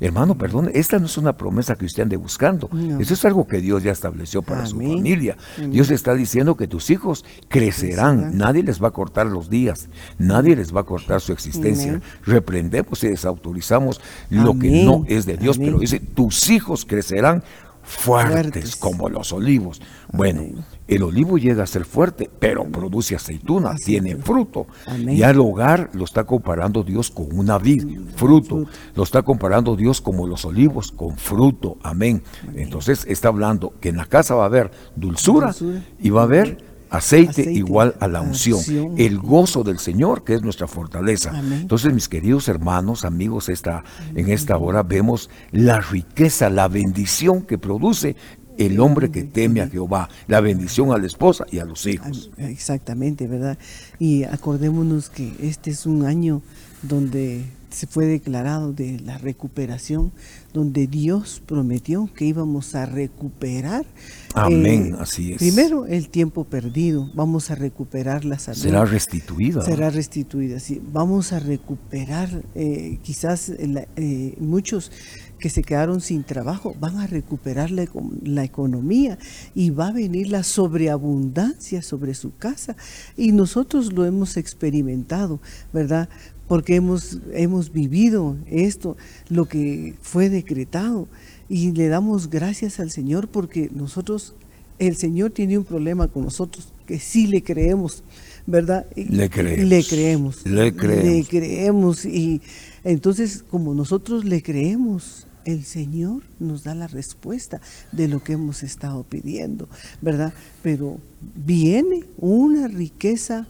Hermano, 0.00 0.36
perdón, 0.36 0.70
esta 0.74 0.98
no 0.98 1.06
es 1.06 1.18
una 1.18 1.36
promesa 1.36 1.74
que 1.74 1.84
usted 1.84 2.04
ande 2.04 2.16
buscando. 2.16 2.70
Eso 3.00 3.14
es 3.14 3.24
algo 3.24 3.46
que 3.46 3.60
Dios 3.60 3.82
ya 3.82 3.92
estableció 3.92 4.42
para 4.42 4.66
su 4.66 4.76
familia. 4.76 5.36
Dios 5.70 5.90
está 5.90 6.14
diciendo 6.14 6.56
que 6.56 6.68
tus 6.68 6.90
hijos 6.90 7.24
crecerán. 7.48 8.36
Nadie 8.36 8.62
les 8.62 8.82
va 8.82 8.88
a 8.88 8.92
cortar 8.92 9.26
los 9.26 9.50
días. 9.50 9.88
Nadie 10.18 10.56
les 10.56 10.74
va 10.74 10.80
a 10.80 10.84
cortar 10.84 11.20
su 11.20 11.32
existencia. 11.32 12.00
Reprendemos 12.24 13.02
y 13.04 13.08
desautorizamos 13.08 14.00
lo 14.30 14.58
que 14.58 14.84
no 14.84 15.04
es 15.08 15.26
de 15.26 15.36
Dios. 15.36 15.58
Pero 15.58 15.78
dice, 15.78 16.00
tus 16.00 16.50
hijos 16.50 16.84
crecerán 16.84 17.42
fuertes, 17.88 18.76
como 18.76 19.08
los 19.08 19.32
olivos. 19.32 19.80
Bueno, 20.12 20.42
el 20.86 21.02
olivo 21.02 21.38
llega 21.38 21.62
a 21.62 21.66
ser 21.66 21.84
fuerte, 21.84 22.30
pero 22.38 22.64
produce 22.64 23.16
aceituna, 23.16 23.74
tiene 23.74 24.16
fruto. 24.16 24.66
Y 25.06 25.22
al 25.22 25.40
hogar 25.40 25.90
lo 25.94 26.04
está 26.04 26.24
comparando 26.24 26.82
Dios 26.82 27.10
con 27.10 27.26
una 27.32 27.58
vid, 27.58 27.98
fruto. 28.14 28.66
Lo 28.94 29.02
está 29.02 29.22
comparando 29.22 29.74
Dios 29.74 30.00
como 30.00 30.26
los 30.26 30.44
olivos, 30.44 30.92
con 30.92 31.16
fruto. 31.16 31.78
Amén. 31.82 32.22
Entonces 32.54 33.04
está 33.08 33.28
hablando 33.28 33.72
que 33.80 33.88
en 33.88 33.96
la 33.96 34.06
casa 34.06 34.34
va 34.34 34.44
a 34.44 34.46
haber 34.46 34.70
dulzura 34.94 35.54
y 35.98 36.10
va 36.10 36.20
a 36.20 36.24
haber 36.24 36.67
Aceite, 36.90 37.52
igual 37.52 37.94
a 38.00 38.08
la 38.08 38.20
unción, 38.20 38.60
el 38.96 39.18
gozo 39.18 39.62
del 39.62 39.78
Señor, 39.78 40.24
que 40.24 40.34
es 40.34 40.42
nuestra 40.42 40.66
fortaleza. 40.66 41.32
Entonces, 41.38 41.92
mis 41.92 42.08
queridos 42.08 42.48
hermanos, 42.48 43.04
amigos, 43.04 43.48
esta, 43.48 43.84
en 44.14 44.30
esta 44.30 44.56
hora 44.56 44.82
vemos 44.82 45.30
la 45.52 45.80
riqueza, 45.80 46.50
la 46.50 46.68
bendición 46.68 47.42
que 47.42 47.58
produce 47.58 48.16
el 48.58 48.80
hombre 48.80 49.10
que 49.10 49.22
teme 49.22 49.60
a 49.60 49.68
Jehová, 49.68 50.08
la 50.26 50.40
bendición 50.40 50.92
a 50.92 50.98
la 50.98 51.06
esposa 51.06 51.46
y 51.50 51.60
a 51.60 51.64
los 51.64 51.86
hijos. 51.86 52.30
Exactamente, 52.38 53.26
¿verdad? 53.26 53.56
Y 53.98 54.24
acordémonos 54.24 55.08
que 55.10 55.32
este 55.40 55.70
es 55.70 55.86
un 55.86 56.04
año 56.04 56.42
donde 56.82 57.44
se 57.70 57.86
fue 57.86 58.06
declarado 58.06 58.72
de 58.72 58.98
la 59.00 59.18
recuperación, 59.18 60.12
donde 60.58 60.88
Dios 60.88 61.40
prometió 61.46 62.10
que 62.16 62.24
íbamos 62.24 62.74
a 62.74 62.84
recuperar. 62.84 63.86
Amén, 64.34 64.94
eh, 64.94 64.96
así 64.98 65.32
es. 65.32 65.38
Primero, 65.38 65.86
el 65.86 66.08
tiempo 66.08 66.42
perdido, 66.42 67.08
vamos 67.14 67.52
a 67.52 67.54
recuperar 67.54 68.24
la 68.24 68.40
salud. 68.40 68.58
Será 68.58 68.84
restituida. 68.84 69.62
Será 69.62 69.88
restituida, 69.90 70.58
sí. 70.58 70.82
Vamos 70.92 71.32
a 71.32 71.38
recuperar, 71.38 72.42
eh, 72.56 72.98
quizás 73.04 73.50
eh, 73.50 74.34
muchos 74.40 74.90
que 75.38 75.48
se 75.48 75.62
quedaron 75.62 76.00
sin 76.00 76.24
trabajo 76.24 76.74
van 76.80 76.98
a 76.98 77.06
recuperar 77.06 77.70
la, 77.70 77.86
la, 78.24 78.42
economía 78.42 79.16
y 79.54 79.70
va 79.70 79.86
a 79.86 79.92
venir 79.92 80.32
la 80.32 80.42
sobreabundancia 80.42 81.82
sobre 81.82 82.14
su 82.14 82.36
casa. 82.36 82.74
Y 83.16 83.30
nosotros 83.30 83.92
lo 83.92 84.04
hemos 84.04 84.36
experimentado, 84.36 85.40
¿verdad? 85.72 86.08
Porque 86.48 86.76
hemos, 86.76 87.18
hemos 87.32 87.72
vivido 87.72 88.36
esto, 88.46 88.96
lo 89.28 89.44
que 89.44 89.94
fue 90.00 90.30
decretado. 90.30 91.06
Y 91.48 91.72
le 91.72 91.88
damos 91.88 92.28
gracias 92.28 92.80
al 92.80 92.90
Señor 92.90 93.28
porque 93.28 93.70
nosotros, 93.72 94.34
el 94.78 94.96
Señor 94.96 95.30
tiene 95.30 95.58
un 95.58 95.64
problema 95.64 96.08
con 96.08 96.24
nosotros, 96.24 96.72
que 96.86 96.98
sí 96.98 97.26
le 97.26 97.42
creemos, 97.42 98.02
¿verdad? 98.46 98.86
Le 98.96 99.28
creemos. 99.28 99.68
Le 99.68 99.84
creemos. 99.84 100.46
Le 100.46 100.74
creemos. 100.74 101.04
Le 101.04 101.24
creemos. 101.24 102.04
Y 102.04 102.40
entonces, 102.82 103.44
como 103.48 103.74
nosotros 103.74 104.24
le 104.24 104.42
creemos, 104.42 105.26
el 105.44 105.64
Señor 105.64 106.22
nos 106.38 106.64
da 106.64 106.74
la 106.74 106.88
respuesta 106.88 107.60
de 107.92 108.08
lo 108.08 108.22
que 108.22 108.34
hemos 108.34 108.62
estado 108.62 109.02
pidiendo, 109.04 109.68
¿verdad? 110.02 110.32
Pero 110.62 110.98
viene 111.34 112.04
una 112.18 112.68
riqueza 112.68 113.46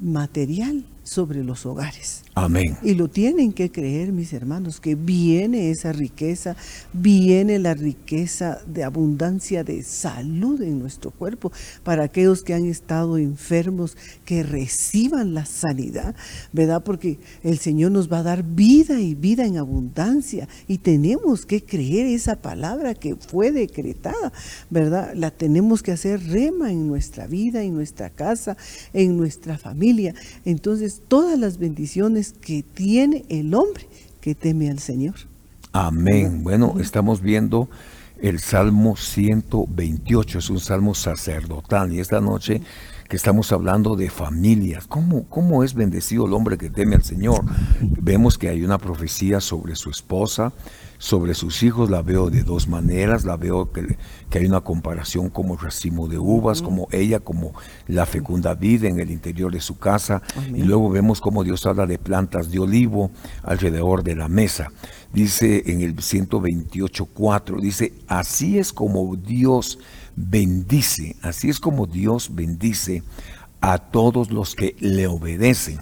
material 0.00 0.86
sobre 1.04 1.44
los 1.44 1.66
hogares. 1.66 2.22
Amén. 2.34 2.76
Y 2.82 2.94
lo 2.94 3.08
tienen 3.08 3.52
que 3.52 3.70
creer, 3.70 4.10
mis 4.10 4.32
hermanos, 4.32 4.80
que 4.80 4.96
viene 4.96 5.70
esa 5.70 5.92
riqueza, 5.92 6.56
viene 6.92 7.60
la 7.60 7.74
riqueza 7.74 8.58
de 8.66 8.82
abundancia 8.82 9.62
de 9.62 9.84
salud 9.84 10.60
en 10.62 10.80
nuestro 10.80 11.12
cuerpo 11.12 11.52
para 11.84 12.04
aquellos 12.04 12.42
que 12.42 12.54
han 12.54 12.64
estado 12.64 13.18
enfermos, 13.18 13.96
que 14.24 14.42
reciban 14.42 15.34
la 15.34 15.44
sanidad, 15.44 16.16
¿verdad? 16.52 16.82
Porque 16.82 17.18
el 17.44 17.58
Señor 17.58 17.92
nos 17.92 18.10
va 18.12 18.18
a 18.18 18.24
dar 18.24 18.42
vida 18.42 19.00
y 19.00 19.14
vida 19.14 19.46
en 19.46 19.58
abundancia 19.58 20.48
y 20.66 20.78
tenemos 20.78 21.46
que 21.46 21.62
creer 21.62 22.06
esa 22.06 22.36
palabra 22.36 22.94
que 22.94 23.14
fue 23.14 23.52
decretada, 23.52 24.32
¿verdad? 24.70 25.12
La 25.14 25.30
tenemos 25.30 25.82
que 25.82 25.92
hacer 25.92 26.20
rema 26.24 26.72
en 26.72 26.88
nuestra 26.88 27.26
vida, 27.26 27.62
en 27.62 27.74
nuestra 27.74 28.10
casa, 28.10 28.56
en 28.92 29.16
nuestra 29.16 29.58
familia. 29.58 30.14
Entonces, 30.44 30.93
todas 31.08 31.38
las 31.38 31.58
bendiciones 31.58 32.34
que 32.40 32.62
tiene 32.62 33.24
el 33.28 33.54
hombre 33.54 33.88
que 34.20 34.34
teme 34.34 34.70
al 34.70 34.78
Señor. 34.78 35.14
Amén. 35.72 36.42
Bueno, 36.44 36.76
estamos 36.80 37.20
viendo 37.20 37.68
el 38.20 38.38
Salmo 38.40 38.96
128, 38.96 40.38
es 40.38 40.50
un 40.50 40.60
salmo 40.60 40.94
sacerdotal 40.94 41.92
y 41.92 42.00
esta 42.00 42.20
noche 42.20 42.62
que 43.14 43.16
estamos 43.16 43.52
hablando 43.52 43.94
de 43.94 44.10
familias, 44.10 44.88
¿cómo, 44.88 45.28
cómo 45.28 45.62
es 45.62 45.74
bendecido 45.74 46.26
el 46.26 46.32
hombre 46.32 46.58
que 46.58 46.68
teme 46.68 46.96
al 46.96 47.04
Señor? 47.04 47.44
Vemos 47.80 48.38
que 48.38 48.48
hay 48.48 48.64
una 48.64 48.76
profecía 48.76 49.40
sobre 49.40 49.76
su 49.76 49.88
esposa, 49.88 50.52
sobre 50.98 51.34
sus 51.34 51.62
hijos 51.62 51.90
la 51.90 52.02
veo 52.02 52.28
de 52.28 52.42
dos 52.42 52.66
maneras, 52.66 53.24
la 53.24 53.36
veo 53.36 53.70
que, 53.70 53.96
que 54.30 54.38
hay 54.40 54.46
una 54.46 54.62
comparación 54.62 55.30
como 55.30 55.56
racimo 55.56 56.08
de 56.08 56.18
uvas, 56.18 56.60
como 56.60 56.88
ella, 56.90 57.20
como 57.20 57.52
la 57.86 58.04
fecunda 58.04 58.56
vida 58.56 58.88
en 58.88 58.98
el 58.98 59.12
interior 59.12 59.52
de 59.52 59.60
su 59.60 59.78
casa, 59.78 60.20
y 60.52 60.64
luego 60.64 60.90
vemos 60.90 61.20
como 61.20 61.44
Dios 61.44 61.66
habla 61.66 61.86
de 61.86 61.98
plantas 61.98 62.50
de 62.50 62.58
olivo 62.58 63.12
alrededor 63.44 64.02
de 64.02 64.16
la 64.16 64.26
mesa. 64.26 64.72
Dice 65.12 65.62
en 65.66 65.82
el 65.82 65.94
128.4, 65.94 67.60
dice, 67.60 67.92
así 68.08 68.58
es 68.58 68.72
como 68.72 69.14
Dios 69.14 69.78
bendice, 70.16 71.16
así 71.22 71.48
es 71.48 71.60
como 71.60 71.86
Dios 71.86 72.34
bendice 72.34 73.02
a 73.60 73.78
todos 73.78 74.30
los 74.30 74.54
que 74.54 74.76
le 74.80 75.06
obedecen 75.06 75.80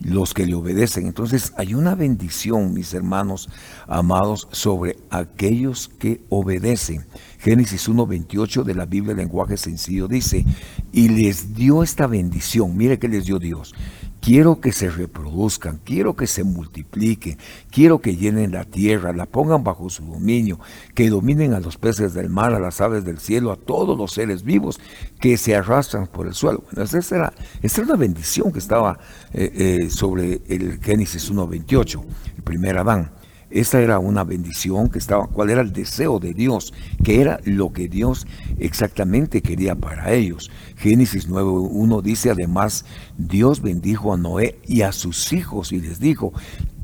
los 0.00 0.34
que 0.34 0.46
le 0.46 0.54
obedecen. 0.54 1.06
Entonces 1.06 1.52
hay 1.56 1.74
una 1.74 1.94
bendición, 1.94 2.74
mis 2.74 2.92
hermanos 2.94 3.48
amados, 3.86 4.48
sobre 4.52 4.96
aquellos 5.10 5.88
que 5.98 6.20
obedecen. 6.28 7.04
Génesis 7.38 7.88
1.28 7.88 8.62
de 8.64 8.74
la 8.74 8.86
Biblia, 8.86 9.14
lenguaje 9.14 9.56
sencillo, 9.56 10.08
dice, 10.08 10.44
y 10.92 11.08
les 11.08 11.54
dio 11.54 11.82
esta 11.82 12.06
bendición. 12.06 12.76
Mire 12.76 12.98
que 12.98 13.08
les 13.08 13.24
dio 13.24 13.38
Dios. 13.38 13.74
Quiero 14.22 14.60
que 14.60 14.70
se 14.70 14.88
reproduzcan, 14.88 15.80
quiero 15.84 16.14
que 16.14 16.28
se 16.28 16.44
multipliquen, 16.44 17.38
quiero 17.72 18.00
que 18.00 18.14
llenen 18.14 18.52
la 18.52 18.64
tierra, 18.64 19.12
la 19.12 19.26
pongan 19.26 19.64
bajo 19.64 19.90
su 19.90 20.04
dominio, 20.04 20.60
que 20.94 21.10
dominen 21.10 21.54
a 21.54 21.58
los 21.58 21.76
peces 21.76 22.14
del 22.14 22.30
mar, 22.30 22.54
a 22.54 22.60
las 22.60 22.80
aves 22.80 23.04
del 23.04 23.18
cielo, 23.18 23.50
a 23.50 23.56
todos 23.56 23.98
los 23.98 24.12
seres 24.12 24.44
vivos 24.44 24.78
que 25.18 25.36
se 25.36 25.56
arrastran 25.56 26.06
por 26.06 26.28
el 26.28 26.34
suelo. 26.34 26.62
Bueno, 26.70 26.84
esa 26.84 27.16
era, 27.16 27.32
esa 27.62 27.82
una 27.82 27.96
bendición 27.96 28.52
que 28.52 28.60
estaba 28.60 28.96
eh, 29.32 29.80
eh, 29.82 29.90
sobre 29.90 30.40
el 30.46 30.78
Génesis 30.80 31.32
1.28, 31.32 32.04
el 32.36 32.42
primer 32.44 32.78
Adán. 32.78 33.10
Esta 33.52 33.82
era 33.82 33.98
una 33.98 34.24
bendición 34.24 34.88
que 34.88 34.98
estaba, 34.98 35.26
cuál 35.26 35.50
era 35.50 35.60
el 35.60 35.74
deseo 35.74 36.18
de 36.18 36.32
Dios, 36.32 36.72
que 37.04 37.20
era 37.20 37.38
lo 37.44 37.70
que 37.70 37.86
Dios 37.86 38.26
exactamente 38.58 39.42
quería 39.42 39.74
para 39.74 40.12
ellos. 40.14 40.50
Génesis 40.82 41.28
9.1 41.28 42.02
dice 42.02 42.30
además, 42.30 42.84
Dios 43.16 43.62
bendijo 43.62 44.12
a 44.12 44.16
Noé 44.16 44.58
y 44.66 44.82
a 44.82 44.90
sus 44.90 45.32
hijos 45.32 45.70
y 45.70 45.80
les 45.80 46.00
dijo, 46.00 46.32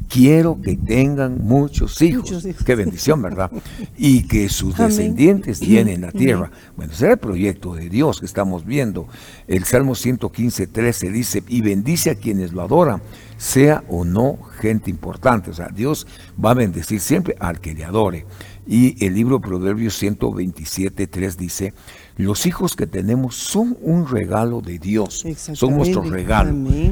quiero 0.09 0.61
que 0.63 0.77
tengan 0.77 1.39
muchos 1.45 2.01
hijos. 2.01 2.47
Qué 2.65 2.75
bendición, 2.77 3.21
¿verdad? 3.23 3.51
Y 3.97 4.29
que 4.29 4.49
sus 4.49 4.77
descendientes 4.77 5.59
tienen 5.59 6.03
la 6.03 6.13
tierra. 6.13 6.53
Bueno, 6.77 6.93
ese 6.93 7.07
era 7.07 7.15
el 7.15 7.19
proyecto 7.19 7.75
de 7.75 7.89
Dios 7.89 8.21
que 8.21 8.27
estamos 8.27 8.65
viendo. 8.65 9.09
El 9.49 9.65
Salmo 9.65 9.97
115, 9.97 10.69
13 10.69 11.11
dice, 11.11 11.43
y 11.49 11.61
bendice 11.61 12.11
a 12.11 12.15
quienes 12.15 12.53
lo 12.53 12.63
adoran, 12.63 13.03
sea 13.37 13.83
o 13.89 14.05
no 14.05 14.39
gente 14.61 14.91
importante. 14.91 15.51
O 15.51 15.55
sea, 15.55 15.69
Dios 15.69 16.07
va 16.43 16.53
a 16.53 16.55
bendecir 16.55 17.01
siempre 17.01 17.35
al 17.41 17.61
que 17.61 17.75
le 17.75 17.85
adore. 17.85 18.27
Y 18.71 19.03
el 19.03 19.15
libro 19.15 19.41
Proverbios 19.41 19.97
127, 19.97 21.07
3 21.07 21.39
dice, 21.39 21.73
los 22.19 22.45
hijos 22.45 22.77
que 22.77 22.87
tenemos 22.87 23.35
son 23.35 23.79
un 23.81 24.07
regalo 24.07 24.61
de 24.61 24.79
Dios, 24.79 25.25
son 25.55 25.77
nuestro 25.77 26.03
regalo. 26.03 26.51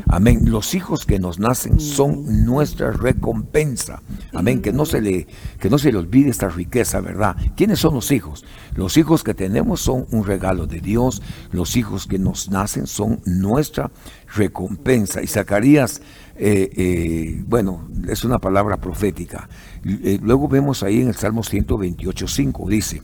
Amén. 0.09 0.41
Los 0.51 0.75
hijos 0.75 1.05
que 1.05 1.19
nos 1.19 1.39
nacen 1.39 1.79
son 1.79 2.47
nuestra 2.47 2.93
recompensa. 2.93 4.01
Amén. 4.33 4.63
Que 4.63 4.73
no 4.73 4.87
se 4.87 5.03
le 5.03 5.27
que 5.61 5.69
no 5.69 5.77
se 5.77 5.93
le 5.93 5.99
olvide 5.99 6.31
esta 6.31 6.49
riqueza, 6.49 7.01
¿verdad? 7.01 7.37
¿Quiénes 7.57 7.81
son 7.81 7.95
los 7.95 8.11
hijos? 8.11 8.47
Los 8.75 8.97
hijos 8.97 9.23
que 9.23 9.35
tenemos 9.35 9.83
son 9.83 10.07
un 10.13 10.25
regalo 10.25 10.67
de 10.67 10.81
Dios. 10.81 11.21
Los 11.53 11.77
hijos 11.77 12.07
que 12.07 12.19
nos 12.19 12.49
nacen 12.49 12.87
son 12.87 13.21
nuestra 13.27 13.91
recompensa. 14.35 15.23
Y 15.23 15.27
Zacarías, 15.27 16.01
eh, 16.37 16.71
eh, 16.77 17.43
bueno, 17.47 17.89
es 18.09 18.25
una 18.25 18.39
palabra 18.39 18.79
profética. 18.79 19.49
Eh, 19.87 20.19
luego 20.23 20.49
vemos 20.49 20.83
ahí 20.83 21.01
en 21.01 21.09
el 21.09 21.15
Salmo 21.15 21.43
128, 21.43 22.27
5, 22.27 22.69
dice, 22.69 23.03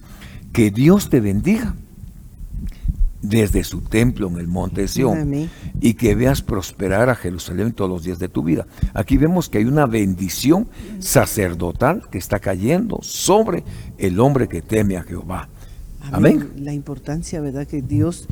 que 0.53 0.71
Dios 0.71 1.09
te 1.11 1.21
bendiga 1.21 1.75
desde 3.23 3.63
su 3.63 3.83
templo 3.83 4.27
en 4.29 4.39
el 4.39 4.49
monte 4.49 4.83
de 4.83 4.89
Sión 4.89 5.49
y 5.81 5.95
que 5.95 6.17
veas 6.17 6.43
prosperar 6.43 7.09
a 7.09 7.15
Jerusalén 7.15 7.73
todos 7.73 7.89
los 7.89 8.03
días 8.03 8.19
de 8.19 8.29
tu 8.29 8.43
vida. 8.43 8.67
Aquí 8.95 9.17
vemos 9.17 9.49
que 9.49 9.59
hay 9.59 9.65
una 9.65 9.87
bendición 9.87 10.69
sacerdotal 10.99 12.03
que 12.11 12.19
está 12.19 12.41
cayendo 12.41 12.99
sobre 13.03 13.63
el 13.97 14.19
hombre 14.19 14.49
que 14.49 14.61
teme 14.61 14.97
a 14.97 15.05
Jehová. 15.05 15.49
Amén. 16.11 16.51
La 16.57 16.73
importancia, 16.73 17.41
¿verdad? 17.41 17.67
Que 17.67 17.81
Dios 17.81 18.27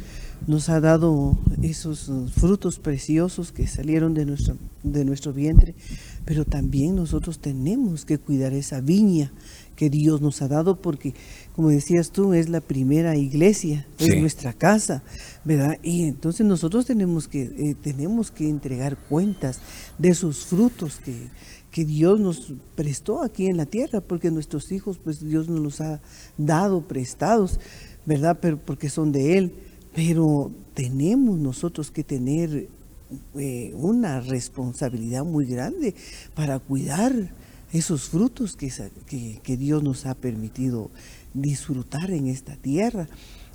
nos 0.51 0.69
ha 0.69 0.81
dado 0.81 1.39
esos 1.63 2.09
uh, 2.09 2.27
frutos 2.27 2.81
preciosos 2.81 3.53
que 3.53 3.69
salieron 3.69 4.15
de 4.15 4.27
nuestro, 4.27 4.57
de 4.83 5.05
nuestro 5.05 5.33
vientre, 5.33 5.77
pero 6.25 6.45
también 6.45 6.97
nosotros 6.97 7.39
tenemos 7.39 8.05
que 8.05 8.19
cuidar 8.19 8.53
esa 8.53 8.81
viña 8.81 9.31
que 9.77 9.91
Dios 9.91 10.21
nos 10.21 10.43
ha 10.43 10.49
dado, 10.49 10.83
porque 10.83 11.15
como 11.55 11.69
decías 11.69 12.11
tú, 12.11 12.35
es 12.35 12.49
la 12.49 12.61
primera 12.61 13.17
iglesia, 13.17 13.87
es 14.01 14.21
nuestra 14.21 14.53
casa, 14.53 15.05
¿verdad? 15.45 15.79
Y 15.85 16.03
entonces 16.03 16.45
nosotros 16.45 16.85
tenemos 16.85 17.29
que, 17.29 17.43
eh, 17.43 17.77
tenemos 17.81 18.33
que 18.33 18.49
entregar 18.49 18.97
cuentas 18.97 19.61
de 19.99 20.09
esos 20.09 20.47
frutos 20.47 20.97
que, 20.97 21.29
que 21.71 21.85
Dios 21.85 22.19
nos 22.19 22.55
prestó 22.75 23.23
aquí 23.23 23.47
en 23.47 23.57
la 23.57 23.67
tierra, 23.67 24.01
porque 24.01 24.33
nuestros 24.33 24.73
hijos, 24.73 24.99
pues 24.99 25.25
Dios 25.25 25.49
nos 25.49 25.61
los 25.61 25.81
ha 25.81 26.01
dado 26.37 26.83
prestados, 26.89 27.61
¿verdad? 28.05 28.39
Pero 28.43 28.59
porque 28.59 28.91
son 28.91 29.13
de 29.13 29.39
Él. 29.39 29.70
Pero 29.95 30.51
tenemos 30.75 31.39
nosotros 31.39 31.91
que 31.91 32.05
tener 32.05 32.69
eh, 33.35 33.73
una 33.75 34.21
responsabilidad 34.21 35.25
muy 35.25 35.47
grande 35.47 35.95
para 36.35 36.59
cuidar 36.61 37.13
esos 37.73 38.09
frutos 38.09 38.57
que, 38.57 39.41
que, 39.43 39.57
Dios 39.57 39.83
nos 39.83 40.07
ha 40.07 40.15
permitido 40.15 40.91
disfrutar 41.35 42.11
en 42.11 42.29
esta 42.29 42.57
tierra. 42.57 43.09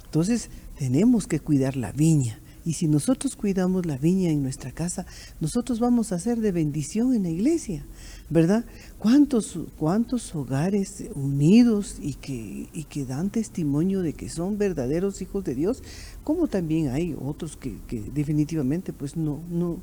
Entonces 0.06 0.50
tenemos 0.78 1.28
que 1.28 1.40
cuidar 1.40 1.76
la 1.76 1.92
viña. 1.92 2.40
Y 2.66 2.74
si 2.74 2.88
nosotros 2.88 3.36
cuidamos 3.36 3.86
la 3.86 3.98
viña 3.98 4.32
en 4.32 4.42
nuestra 4.42 4.72
casa, 4.72 5.06
nosotros 5.40 5.80
vamos 5.80 6.12
a 6.12 6.20
ser 6.20 6.40
de 6.40 6.52
bendición 6.52 7.14
en 7.14 7.24
la 7.24 7.30
iglesia, 7.30 7.86
¿verdad? 8.30 8.66
¿Cuántos, 8.98 9.60
cuántos 9.78 10.34
hogares 10.36 11.06
unidos 11.14 11.98
y 12.02 12.16
que, 12.16 12.68
y 12.74 12.84
que 12.86 13.06
dan 13.06 13.30
testimonio 13.30 14.02
de 14.02 14.14
que 14.14 14.30
son 14.30 14.58
verdaderos 14.58 15.22
hijos 15.22 15.44
de 15.44 15.56
Dios? 15.56 15.84
Como 16.24 16.48
también 16.48 16.90
hay 16.90 17.16
otros 17.20 17.56
que, 17.56 17.78
que 17.88 18.02
definitivamente 18.02 18.94
pues 18.94 19.16
no, 19.16 19.42
no, 19.50 19.80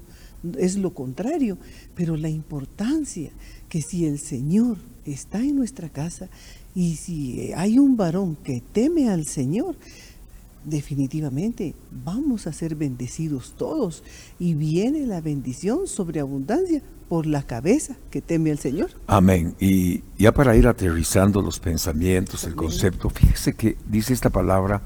es 0.59 0.77
lo 0.77 0.93
contrario, 0.93 1.57
pero 1.95 2.17
la 2.17 2.29
importancia 2.29 3.31
que 3.69 3.81
si 3.81 4.07
el 4.07 4.19
Señor 4.19 4.77
está 5.05 5.39
en 5.39 5.57
nuestra 5.57 5.89
casa 5.89 6.29
y 6.75 6.97
si 6.97 7.53
hay 7.55 7.79
un 7.79 7.97
varón 7.97 8.37
que 8.37 8.63
teme 8.73 9.09
al 9.09 9.27
Señor, 9.27 9.77
definitivamente 10.65 11.75
vamos 12.05 12.47
a 12.47 12.53
ser 12.53 12.75
bendecidos 12.75 13.55
todos 13.57 14.03
y 14.39 14.55
viene 14.55 15.07
la 15.07 15.21
bendición 15.21 15.87
sobre 15.87 16.21
abundancia 16.21 16.83
por 17.09 17.27
la 17.27 17.43
cabeza 17.43 17.97
que 18.11 18.23
teme 18.23 18.51
al 18.51 18.59
Señor. 18.59 18.91
Amén. 19.07 19.55
Y 19.61 20.03
ya 20.17 20.33
para 20.33 20.57
ir 20.57 20.67
aterrizando 20.67 21.43
los 21.43 21.61
pensamientos, 21.61 22.45
el 22.45 22.55
concepto, 22.55 23.11
fíjese 23.11 23.55
que 23.55 23.77
dice 23.87 24.15
esta 24.15 24.31
palabra, 24.31 24.83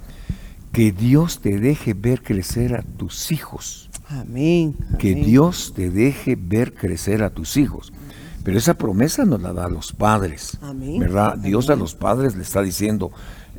que 0.73 0.93
Dios 0.93 1.41
te 1.41 1.59
deje 1.59 1.95
ver 1.95 2.23
crecer 2.23 2.75
a 2.75 2.83
tus 2.83 3.31
hijos. 3.31 3.89
Amén. 4.09 4.75
Que 4.99 5.15
Dios 5.15 5.73
te 5.75 5.91
deje 5.91 6.37
ver 6.37 6.75
crecer 6.75 7.23
a 7.23 7.31
tus 7.31 7.57
hijos. 7.57 7.93
Pero 8.43 8.59
esa 8.59 8.75
promesa 8.75 9.25
nos 9.25 9.43
la 9.43 9.53
da 9.53 9.67
a 9.67 9.71
los 9.71 9.93
padres, 9.93 10.59
¿verdad? 11.01 11.37
Dios 11.39 11.69
a 11.69 11.77
los 11.77 11.95
padres 11.95 12.37
le 12.37 12.43
está 12.43 12.63
diciendo 12.63 13.11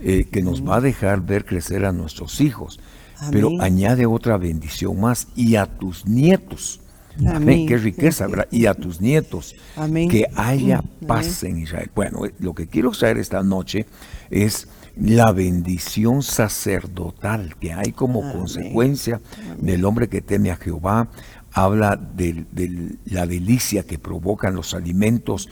eh, 0.01 0.25
que 0.31 0.41
nos 0.41 0.65
va 0.65 0.77
a 0.77 0.81
dejar 0.81 1.21
ver 1.21 1.45
crecer 1.45 1.85
a 1.85 1.91
nuestros 1.91 2.41
hijos, 2.41 2.79
pero 3.31 3.49
añade 3.61 4.05
otra 4.05 4.37
bendición 4.37 4.99
más 4.99 5.27
y 5.35 5.55
a 5.55 5.65
tus 5.65 6.05
nietos. 6.05 6.81
Amén. 7.25 7.65
Qué 7.67 7.77
riqueza, 7.77 8.27
¿verdad? 8.27 8.47
Y 8.51 8.67
a 8.67 8.75
tus 8.75 9.01
nietos. 9.01 9.55
Amén. 9.75 10.07
Que 10.09 10.27
haya 10.35 10.83
paz 11.07 11.43
en 11.43 11.57
Israel. 11.57 11.89
Bueno, 11.95 12.25
eh, 12.25 12.33
lo 12.39 12.53
que 12.53 12.67
quiero 12.67 12.93
saber 12.93 13.17
esta 13.17 13.41
noche 13.41 13.87
es 14.29 14.67
la 14.99 15.31
bendición 15.31 16.23
sacerdotal 16.23 17.55
que 17.59 17.73
hay 17.73 17.91
como 17.91 18.31
consecuencia 18.31 19.21
del 19.59 19.85
hombre 19.85 20.09
que 20.09 20.21
teme 20.21 20.49
a 20.49 20.55
Jehová, 20.55 21.09
habla 21.57 21.95
de, 21.95 22.45
la 23.05 23.25
delicia 23.25 23.81
que 23.81 23.97
provocan 23.97 24.53
los 24.53 24.75
alimentos 24.75 25.49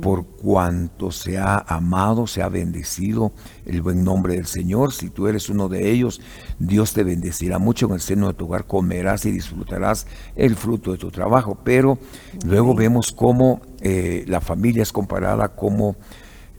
por 0.00 0.24
cuanto 0.24 1.10
se 1.10 1.36
ha 1.36 1.58
amado, 1.58 2.28
se 2.28 2.42
ha 2.42 2.48
bendecido 2.48 3.32
el 3.66 3.82
buen 3.82 4.04
nombre 4.04 4.36
del 4.36 4.46
Señor. 4.46 4.92
Si 4.92 5.10
tú 5.10 5.26
eres 5.26 5.48
uno 5.48 5.68
de 5.68 5.90
ellos, 5.90 6.20
Dios 6.60 6.92
te 6.92 7.02
bendecirá 7.02 7.58
mucho 7.58 7.86
en 7.86 7.94
el 7.94 8.00
seno 8.00 8.28
de 8.28 8.34
tu 8.34 8.44
hogar, 8.44 8.66
comerás 8.66 9.26
y 9.26 9.32
disfrutarás 9.32 10.06
el 10.36 10.54
fruto 10.54 10.92
de 10.92 10.98
tu 10.98 11.10
trabajo. 11.10 11.58
Pero 11.64 11.98
luego 12.46 12.76
vemos 12.76 13.10
cómo 13.10 13.60
eh, 13.80 14.24
la 14.28 14.40
familia 14.40 14.84
es 14.84 14.92
comparada 14.92 15.48
como 15.56 15.96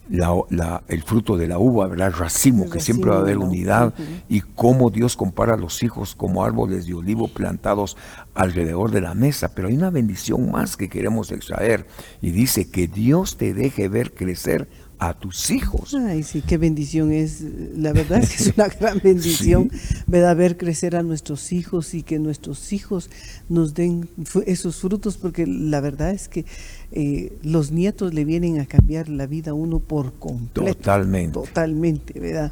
la, 0.09 0.83
el 0.87 1.03
fruto 1.03 1.37
de 1.37 1.47
la 1.47 1.59
uva, 1.59 1.87
¿verdad? 1.87 2.07
El 2.07 2.13
racimo, 2.13 2.69
que 2.69 2.79
siempre 2.79 3.11
va 3.11 3.17
a 3.17 3.21
haber 3.21 3.37
unidad, 3.37 3.93
y 4.27 4.41
cómo 4.41 4.89
Dios 4.89 5.15
compara 5.15 5.53
a 5.53 5.57
los 5.57 5.83
hijos 5.83 6.15
como 6.15 6.43
árboles 6.43 6.87
de 6.87 6.95
olivo 6.95 7.27
plantados 7.27 7.95
alrededor 8.33 8.91
de 8.91 9.01
la 9.01 9.13
mesa. 9.13 9.53
Pero 9.53 9.67
hay 9.67 9.75
una 9.75 9.91
bendición 9.91 10.51
más 10.51 10.77
que 10.77 10.89
queremos 10.89 11.31
extraer, 11.31 11.87
y 12.21 12.31
dice 12.31 12.69
que 12.69 12.87
Dios 12.87 13.37
te 13.37 13.53
deje 13.53 13.87
ver 13.87 14.13
crecer 14.13 14.67
a 14.99 15.13
tus 15.13 15.49
hijos. 15.49 15.93
Ay, 15.95 16.23
sí, 16.23 16.41
qué 16.41 16.57
bendición 16.57 17.13
es. 17.13 17.41
La 17.75 17.93
verdad 17.93 18.19
es 18.19 18.29
que 18.29 18.43
es 18.43 18.53
una 18.55 18.67
gran 18.79 18.99
bendición, 19.01 19.71
Ver 20.07 20.57
crecer 20.57 20.95
a 20.95 21.03
nuestros 21.03 21.53
hijos 21.53 21.93
y 21.93 22.03
que 22.03 22.19
nuestros 22.19 22.73
hijos 22.73 23.09
nos 23.47 23.73
den 23.73 24.09
esos 24.45 24.77
frutos, 24.77 25.17
porque 25.17 25.47
la 25.47 25.79
verdad 25.79 26.11
es 26.11 26.27
que 26.27 26.45
eh, 26.91 27.37
los 27.41 27.71
nietos 27.71 28.13
le 28.13 28.25
vienen 28.25 28.59
a 28.59 28.65
cambiar 28.65 29.07
la 29.09 29.25
vida 29.25 29.51
a 29.51 29.53
uno 29.53 29.79
por 29.79 30.13
completo. 30.13 30.75
Totalmente. 30.75 31.33
Totalmente, 31.33 32.19
¿verdad? 32.19 32.51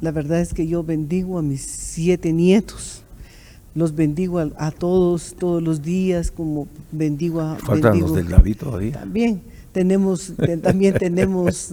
La 0.00 0.12
verdad 0.12 0.40
es 0.40 0.52
que 0.52 0.66
yo 0.66 0.84
bendigo 0.84 1.38
a 1.38 1.42
mis 1.42 1.62
siete 1.62 2.32
nietos 2.32 3.02
los 3.74 3.94
bendigo 3.94 4.40
a, 4.40 4.70
todos, 4.72 5.36
todos 5.38 5.62
los 5.62 5.82
días, 5.82 6.30
como 6.30 6.66
bendigo 6.90 7.40
a... 7.40 7.56
Faltan 7.56 8.00
los 8.00 8.14
del 8.14 8.28
David 8.28 8.56
todavía. 8.56 8.92
También, 8.92 9.42
tenemos, 9.72 10.32
también 10.62 10.94
tenemos 10.94 11.70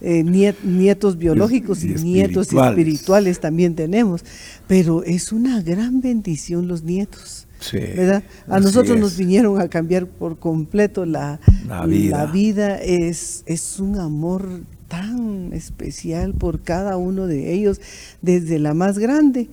eh, 0.00 0.22
nietos 0.62 1.16
biológicos 1.16 1.82
y, 1.84 1.88
nietos 1.94 2.52
espirituales 2.52 3.40
también 3.40 3.74
tenemos, 3.74 4.24
pero 4.66 5.02
es 5.04 5.32
una 5.32 5.62
gran 5.62 6.00
bendición 6.00 6.68
los 6.68 6.82
nietos. 6.82 7.46
¿verdad? 7.72 8.22
A 8.48 8.58
nosotros 8.58 8.98
nos 8.98 9.18
vinieron 9.18 9.60
a 9.60 9.68
cambiar 9.68 10.06
por 10.06 10.38
completo 10.38 11.04
la, 11.04 11.40
la 11.68 11.84
vida. 11.84 12.24
La 12.24 12.32
vida 12.32 12.76
es, 12.76 13.42
es 13.44 13.78
un 13.78 13.98
amor 13.98 14.48
tan 14.88 15.52
especial 15.52 16.32
por 16.32 16.60
cada 16.62 16.96
uno 16.96 17.26
de 17.26 17.52
ellos, 17.52 17.80
desde 18.22 18.58
la 18.58 18.74
más 18.74 18.98
grande 18.98 19.48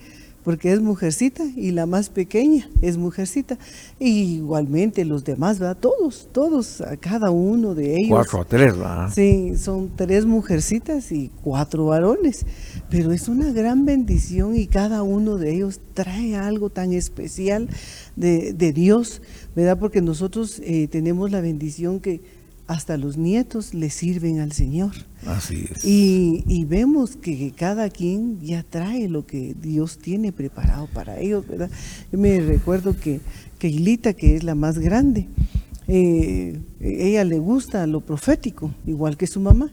porque 0.47 0.71
es 0.71 0.79
mujercita 0.79 1.43
y 1.57 1.71
la 1.71 1.85
más 1.85 2.09
pequeña 2.09 2.69
es 2.81 2.95
mujercita. 2.95 3.57
Y 3.99 4.35
igualmente 4.35 5.03
los 5.03 5.25
demás, 5.25 5.59
¿verdad? 5.59 5.75
Todos, 5.75 6.29
todos, 6.31 6.79
a 6.79 6.95
cada 6.95 7.31
uno 7.31 7.75
de 7.75 7.97
ellos. 7.97 8.11
Cuatro 8.11 8.39
a 8.39 8.45
tres, 8.45 8.77
¿verdad? 8.77 9.11
Sí, 9.13 9.57
son 9.57 9.91
tres 9.97 10.25
mujercitas 10.25 11.11
y 11.11 11.31
cuatro 11.43 11.87
varones. 11.87 12.45
Pero 12.89 13.11
es 13.11 13.27
una 13.27 13.51
gran 13.51 13.85
bendición 13.85 14.55
y 14.55 14.67
cada 14.67 15.03
uno 15.03 15.35
de 15.35 15.53
ellos 15.53 15.81
trae 15.93 16.37
algo 16.37 16.69
tan 16.69 16.93
especial 16.93 17.67
de, 18.15 18.53
Dios, 18.71 19.21
¿verdad? 19.53 19.77
Porque 19.77 20.01
nosotros 20.01 20.61
eh, 20.63 20.87
tenemos 20.87 21.29
la 21.29 21.41
bendición 21.41 21.99
que 21.99 22.21
hasta 22.67 22.97
los 22.97 23.17
nietos 23.17 23.73
le 23.73 23.89
sirven 23.89 24.39
al 24.39 24.51
Señor. 24.51 24.91
Así 25.25 25.65
es. 25.73 25.83
Y, 25.85 26.65
vemos 26.65 27.15
que 27.15 27.53
cada 27.55 27.89
quien 27.89 28.41
ya 28.41 28.63
trae 28.63 29.07
lo 29.07 29.25
que 29.25 29.55
Dios 29.59 29.97
tiene 29.97 30.31
preparado 30.31 30.87
para 30.93 31.19
ellos, 31.19 31.47
¿verdad? 31.47 31.69
Yo 32.11 32.19
me 32.19 32.39
recuerdo 32.41 32.95
que, 32.97 33.21
que 33.57 33.69
Hilita, 33.69 34.13
que 34.13 34.35
es 34.35 34.43
la 34.43 34.53
más 34.53 34.79
grande, 34.79 35.27
eh, 35.87 36.59
ella 36.81 37.23
le 37.23 37.39
gusta 37.39 37.87
lo 37.87 38.01
profético, 38.01 38.73
igual 38.85 39.15
que 39.15 39.27
su 39.27 39.39
mamá. 39.39 39.71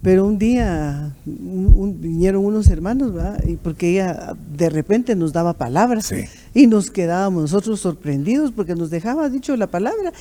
Pero 0.00 0.26
un 0.26 0.36
día 0.36 1.14
vinieron 1.24 2.44
unos 2.44 2.66
hermanos, 2.68 3.14
¿verdad? 3.14 3.44
Y 3.46 3.54
porque 3.54 3.90
ella 3.90 4.34
de 4.56 4.68
repente 4.68 5.14
nos 5.14 5.32
daba 5.32 5.52
palabras 5.52 6.12
y 6.54 6.66
nos 6.66 6.90
quedábamos 6.90 7.42
nosotros 7.42 7.80
sorprendidos 7.80 8.52
porque 8.52 8.74
nos 8.74 8.90
dejaba 8.90 9.28
dicho 9.30 9.56
la 9.56 9.66
palabra 9.66 10.12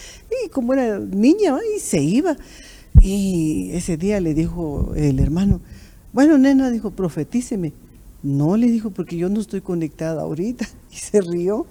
y 0.46 0.50
como 0.50 0.74
era 0.74 1.00
niña, 1.00 1.58
y 1.76 1.80
se 1.80 2.02
iba. 2.02 2.38
Y 3.02 3.72
ese 3.74 3.98
día 3.98 4.20
le 4.20 4.34
dijo 4.34 4.94
el 4.96 5.20
hermano, 5.20 5.62
bueno, 6.14 6.38
nena, 6.38 6.70
dijo, 6.70 6.92
profetíceme. 6.92 7.74
No, 8.24 8.56
le 8.58 8.68
dijo, 8.68 8.92
porque 8.92 9.18
yo 9.18 9.30
no 9.30 9.40
estoy 9.40 9.62
conectada 9.62 10.22
ahorita. 10.22 10.68
Y 10.92 10.98
se 10.98 11.22
rió 11.22 11.68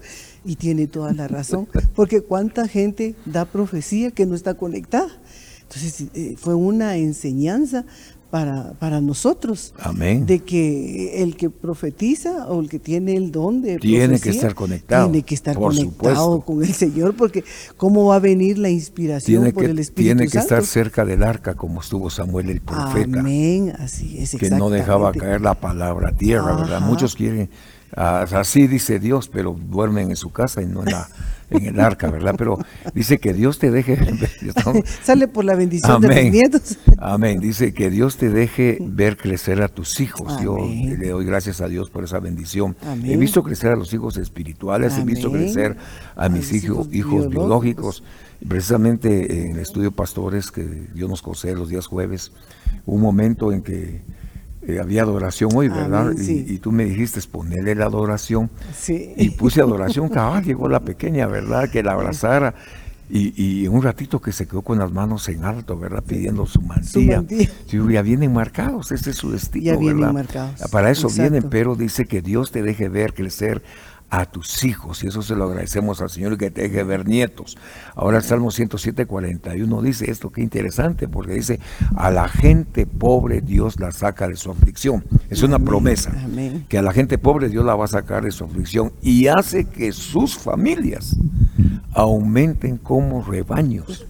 y 0.46 0.56
tiene 0.56 0.86
toda 0.86 1.12
la 1.12 1.28
razón, 1.28 1.68
porque 1.94 2.22
cuánta 2.22 2.66
gente 2.66 3.14
da 3.26 3.44
profecía 3.44 4.12
que 4.12 4.24
no 4.24 4.34
está 4.34 4.54
conectada. 4.54 5.10
Entonces 5.60 6.06
eh, 6.14 6.36
fue 6.38 6.54
una 6.54 6.96
enseñanza 6.96 7.84
para, 8.30 8.72
para 8.74 9.00
nosotros. 9.00 9.74
Amén. 9.78 10.24
De 10.24 10.40
que 10.40 11.22
el 11.22 11.36
que 11.36 11.50
profetiza 11.50 12.46
o 12.46 12.60
el 12.60 12.68
que 12.68 12.78
tiene 12.78 13.16
el 13.16 13.32
don 13.32 13.60
de 13.60 13.78
tiene 13.78 14.20
que 14.20 14.30
estar 14.30 14.54
conectado. 14.54 15.10
Tiene 15.10 15.24
que 15.24 15.34
estar 15.34 15.56
conectado 15.56 16.40
con 16.42 16.62
el 16.62 16.72
Señor, 16.72 17.14
porque 17.16 17.44
¿cómo 17.76 18.06
va 18.06 18.16
a 18.16 18.20
venir 18.20 18.58
la 18.58 18.70
inspiración 18.70 19.50
por 19.52 19.64
el 19.64 19.78
Espíritu 19.78 20.16
Tiene 20.16 20.30
que 20.30 20.38
estar 20.38 20.64
cerca 20.64 21.04
del 21.04 21.22
arca, 21.22 21.54
como 21.54 21.80
estuvo 21.80 22.08
Samuel 22.10 22.50
el 22.50 22.60
profeta. 22.60 23.20
Amén, 23.20 23.74
así 23.78 24.18
es. 24.18 24.36
Que 24.36 24.50
no 24.50 24.70
dejaba 24.70 25.12
caer 25.12 25.40
la 25.40 25.54
palabra 25.54 26.10
a 26.10 26.12
tierra, 26.12 26.54
¿verdad? 26.54 26.80
Muchos 26.80 27.16
quieren, 27.16 27.50
así 27.96 28.66
dice 28.66 28.98
Dios, 28.98 29.28
pero 29.28 29.56
duermen 29.58 30.10
en 30.10 30.16
su 30.16 30.30
casa 30.30 30.62
y 30.62 30.66
no 30.66 30.82
en 30.82 30.92
la 30.92 31.08
en 31.50 31.66
el 31.66 31.80
arca, 31.80 32.10
¿verdad? 32.10 32.34
Pero 32.38 32.58
dice 32.94 33.18
que 33.18 33.34
Dios 33.34 33.58
te 33.58 33.70
deje. 33.70 33.98
Sale 35.02 35.28
por 35.28 35.44
la 35.44 35.54
bendición 35.54 36.00
de 36.00 36.08
los 36.08 36.32
nietos. 36.32 36.78
Amén. 36.98 37.40
Dice 37.40 37.74
que 37.74 37.90
Dios 37.90 38.16
te 38.16 38.30
deje 38.30 38.78
ver 38.80 39.16
crecer 39.16 39.62
a 39.62 39.68
tus 39.68 40.00
hijos. 40.00 40.40
Yo 40.42 40.56
le 40.58 41.08
doy 41.08 41.24
gracias 41.24 41.60
a 41.60 41.68
Dios 41.68 41.90
por 41.90 42.04
esa 42.04 42.20
bendición. 42.20 42.76
He 43.04 43.16
visto 43.16 43.42
crecer 43.42 43.72
a 43.72 43.76
los 43.76 43.92
hijos 43.92 44.16
espirituales, 44.16 44.96
he 44.96 45.04
visto 45.04 45.30
crecer 45.30 45.76
a 46.16 46.28
mis 46.28 46.52
hijos, 46.52 46.88
hijos 46.92 47.28
biológicos. 47.28 48.02
Precisamente 48.46 49.42
en 49.42 49.52
el 49.52 49.58
estudio 49.58 49.92
Pastores, 49.92 50.50
que 50.50 50.62
Dios 50.94 51.10
nos 51.10 51.20
concede 51.20 51.54
los 51.56 51.68
días 51.68 51.86
jueves, 51.86 52.32
un 52.86 53.02
momento 53.02 53.52
en 53.52 53.60
que 53.60 54.00
eh, 54.70 54.80
había 54.80 55.02
adoración 55.02 55.50
hoy, 55.54 55.68
¿verdad? 55.68 56.12
y, 56.18 56.58
tú 56.58 56.72
me 56.72 56.84
dijiste 56.84 57.20
ponerle 57.30 57.74
la 57.74 57.86
adoración. 57.86 58.50
Sí. 58.76 59.12
Y 59.16 59.30
puse 59.30 59.60
adoración, 59.60 60.08
cabal, 60.08 60.44
llegó 60.44 60.68
la 60.68 60.80
pequeña, 60.80 61.26
¿verdad? 61.26 61.68
Que 61.70 61.82
la 61.82 61.92
abrazara. 61.92 62.54
Y, 63.12 63.62
y, 63.62 63.66
un 63.66 63.82
ratito 63.82 64.20
que 64.20 64.30
se 64.30 64.46
quedó 64.46 64.62
con 64.62 64.78
las 64.78 64.92
manos 64.92 65.28
en 65.28 65.44
alto, 65.44 65.76
¿verdad? 65.76 66.02
Pidiendo 66.06 66.46
su 66.46 66.62
mantilla. 66.62 67.24
ya 67.66 68.02
vienen 68.02 68.32
marcados, 68.32 68.92
ese 68.92 69.10
es 69.10 69.16
su 69.16 69.32
destino. 69.32 69.64
Ya 69.64 69.76
vienen 69.76 70.12
marcados. 70.12 70.60
Para 70.70 70.90
eso 70.90 71.08
vienen, 71.08 71.42
pero 71.50 71.74
dice 71.74 72.04
que 72.04 72.22
Dios 72.22 72.52
te 72.52 72.62
deje 72.62 72.88
ver 72.88 73.12
crecer 73.12 73.62
a 74.10 74.26
tus 74.26 74.64
hijos, 74.64 75.04
y 75.04 75.06
eso 75.06 75.22
se 75.22 75.36
lo 75.36 75.44
agradecemos 75.44 76.00
al 76.02 76.10
Señor 76.10 76.32
y 76.32 76.36
que 76.36 76.50
te 76.50 76.62
deje 76.62 76.82
ver 76.82 77.06
nietos. 77.06 77.56
Ahora 77.94 78.18
el 78.18 78.24
Salmo 78.24 78.50
107, 78.50 79.06
41 79.06 79.82
dice 79.82 80.10
esto, 80.10 80.30
qué 80.30 80.42
interesante, 80.42 81.06
porque 81.06 81.34
dice, 81.34 81.60
a 81.96 82.10
la 82.10 82.28
gente 82.28 82.86
pobre 82.86 83.40
Dios 83.40 83.78
la 83.78 83.92
saca 83.92 84.28
de 84.28 84.36
su 84.36 84.50
aflicción. 84.50 85.04
Es 85.28 85.42
una 85.42 85.58
promesa, 85.58 86.12
que 86.68 86.78
a 86.78 86.82
la 86.82 86.92
gente 86.92 87.18
pobre 87.18 87.48
Dios 87.48 87.64
la 87.64 87.76
va 87.76 87.84
a 87.84 87.88
sacar 87.88 88.24
de 88.24 88.32
su 88.32 88.44
aflicción 88.44 88.92
y 89.00 89.28
hace 89.28 89.66
que 89.66 89.92
sus 89.92 90.36
familias 90.36 91.16
aumenten 91.92 92.78
como 92.78 93.22
rebaños. 93.22 94.06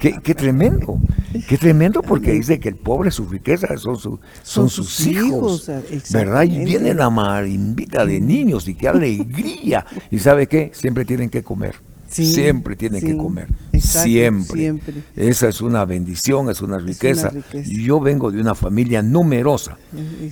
Qué, 0.00 0.34
tremendo, 0.34 0.98
qué 1.46 1.58
tremendo 1.58 2.00
porque 2.00 2.32
dice 2.32 2.58
que 2.58 2.70
el 2.70 2.76
pobre 2.76 3.10
su 3.10 3.26
riqueza 3.26 3.76
son, 3.76 3.98
son, 4.42 4.70
sus, 4.70 5.06
hijos, 5.06 5.70
¿verdad? 6.10 6.44
Y 6.44 6.64
viene 6.64 6.94
la 6.94 7.10
marimbita 7.10 8.06
de 8.06 8.18
niños 8.18 8.66
y 8.66 8.74
qué 8.74 8.88
alegría. 8.88 9.84
¿Y 10.10 10.18
sabe 10.18 10.46
qué? 10.46 10.70
Siempre 10.72 11.04
tienen 11.04 11.28
que 11.28 11.42
comer. 11.42 11.74
siempre 12.08 12.76
tienen 12.76 13.04
que 13.04 13.14
comer. 13.14 13.48
siempre. 13.78 14.74
Esa 15.14 15.48
es 15.48 15.60
una 15.60 15.84
bendición, 15.84 16.48
es 16.48 16.62
una 16.62 16.78
riqueza. 16.78 17.30
Yo 17.66 18.00
vengo 18.00 18.30
de 18.30 18.40
una 18.40 18.54
familia 18.54 19.02
numerosa 19.02 19.76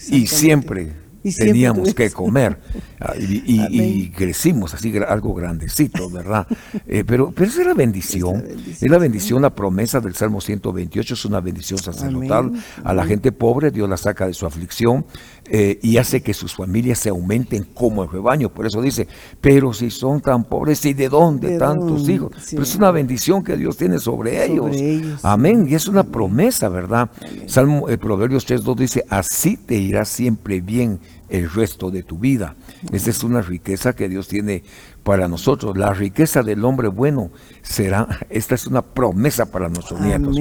y 0.09 0.27
siempre 0.27 1.08
teníamos 1.23 1.95
que 1.95 2.11
comer. 2.11 2.59
Ah, 3.01 3.15
y, 3.19 4.11
crecimos 4.17 4.75
así 4.75 4.93
algo 5.07 5.35
grandecito, 5.35 6.11
¿verdad? 6.11 6.47
Eh, 6.87 7.05
pero, 7.07 7.31
pero 7.31 7.49
esa 7.49 7.61
es 7.61 7.67
la 7.67 7.75
bendición, 7.75 8.45
es 8.69 8.83
la 8.83 8.99
bendición, 8.99 9.43
la 9.43 9.55
promesa 9.55 10.01
del 10.01 10.15
Salmo 10.15 10.41
128 10.41 11.15
es 11.15 11.25
una 11.25 11.41
bendición 11.41 11.79
sacerdotal. 11.79 12.53
A 12.85 12.95
la 12.95 13.05
gente 13.05 13.33
pobre. 13.33 13.71
Dios 13.71 13.89
la 13.89 13.97
saca 13.97 14.27
de 14.27 14.35
su 14.35 14.47
aflicción. 14.47 15.05
Eh, 15.51 15.79
y 15.83 15.97
hace 15.97 16.21
que 16.21 16.35
sus 16.35 16.55
familias 16.55 16.99
se 16.99 17.09
aumenten 17.09 17.65
como 17.65 18.03
el 18.03 18.11
rebaño. 18.11 18.51
Por 18.51 18.67
eso 18.67 18.83
dice, 18.83 19.09
pero 19.41 19.73
si 19.73 19.91
son 19.91 20.21
tan 20.21 20.45
pobres, 20.45 20.85
¿y 20.85 20.95
de 20.95 21.09
dónde 21.09 21.59
tantos 21.59 22.09
hijos? 22.09 22.33
Pero 22.51 22.63
es 22.63 22.75
una 22.77 22.91
bendición 22.91 23.43
que 23.43 23.57
Dios 23.57 23.77
tiene 23.77 23.99
sobre, 23.99 24.45
ellos. 24.45 24.77
Amén. 25.23 25.67
Y 25.69 25.75
es 25.75 25.89
una 25.89 26.05
promesa, 26.05 26.69
¿verdad? 26.69 27.11
Salmo, 27.47 27.89
eh, 27.89 27.97
Proverbios 27.97 28.47
3.2 28.47 28.77
dice, 28.77 29.05
así 29.09 29.57
te 29.57 29.75
irá 29.75 30.05
siempre 30.05 30.61
bien 30.61 31.01
el 31.29 31.51
resto 31.51 31.91
de 31.91 32.03
tu 32.03 32.19
vida. 32.19 32.57
Esa 32.93 33.11
es 33.11 33.23
una 33.23 33.43
riqueza 33.43 33.95
que 33.95 34.09
Dios 34.09 34.29
tiene 34.29 34.63
para 35.09 35.27
nosotros. 35.27 35.75
La 35.79 35.95
riqueza 35.95 36.43
del 36.43 36.63
hombre 36.67 36.89
bueno 36.89 37.31
será, 37.63 38.07
esta 38.29 38.55
es 38.55 38.67
una 38.67 38.83
promesa 38.83 39.51
para 39.51 39.71
nuestros 39.71 39.99
nietos. 40.03 40.39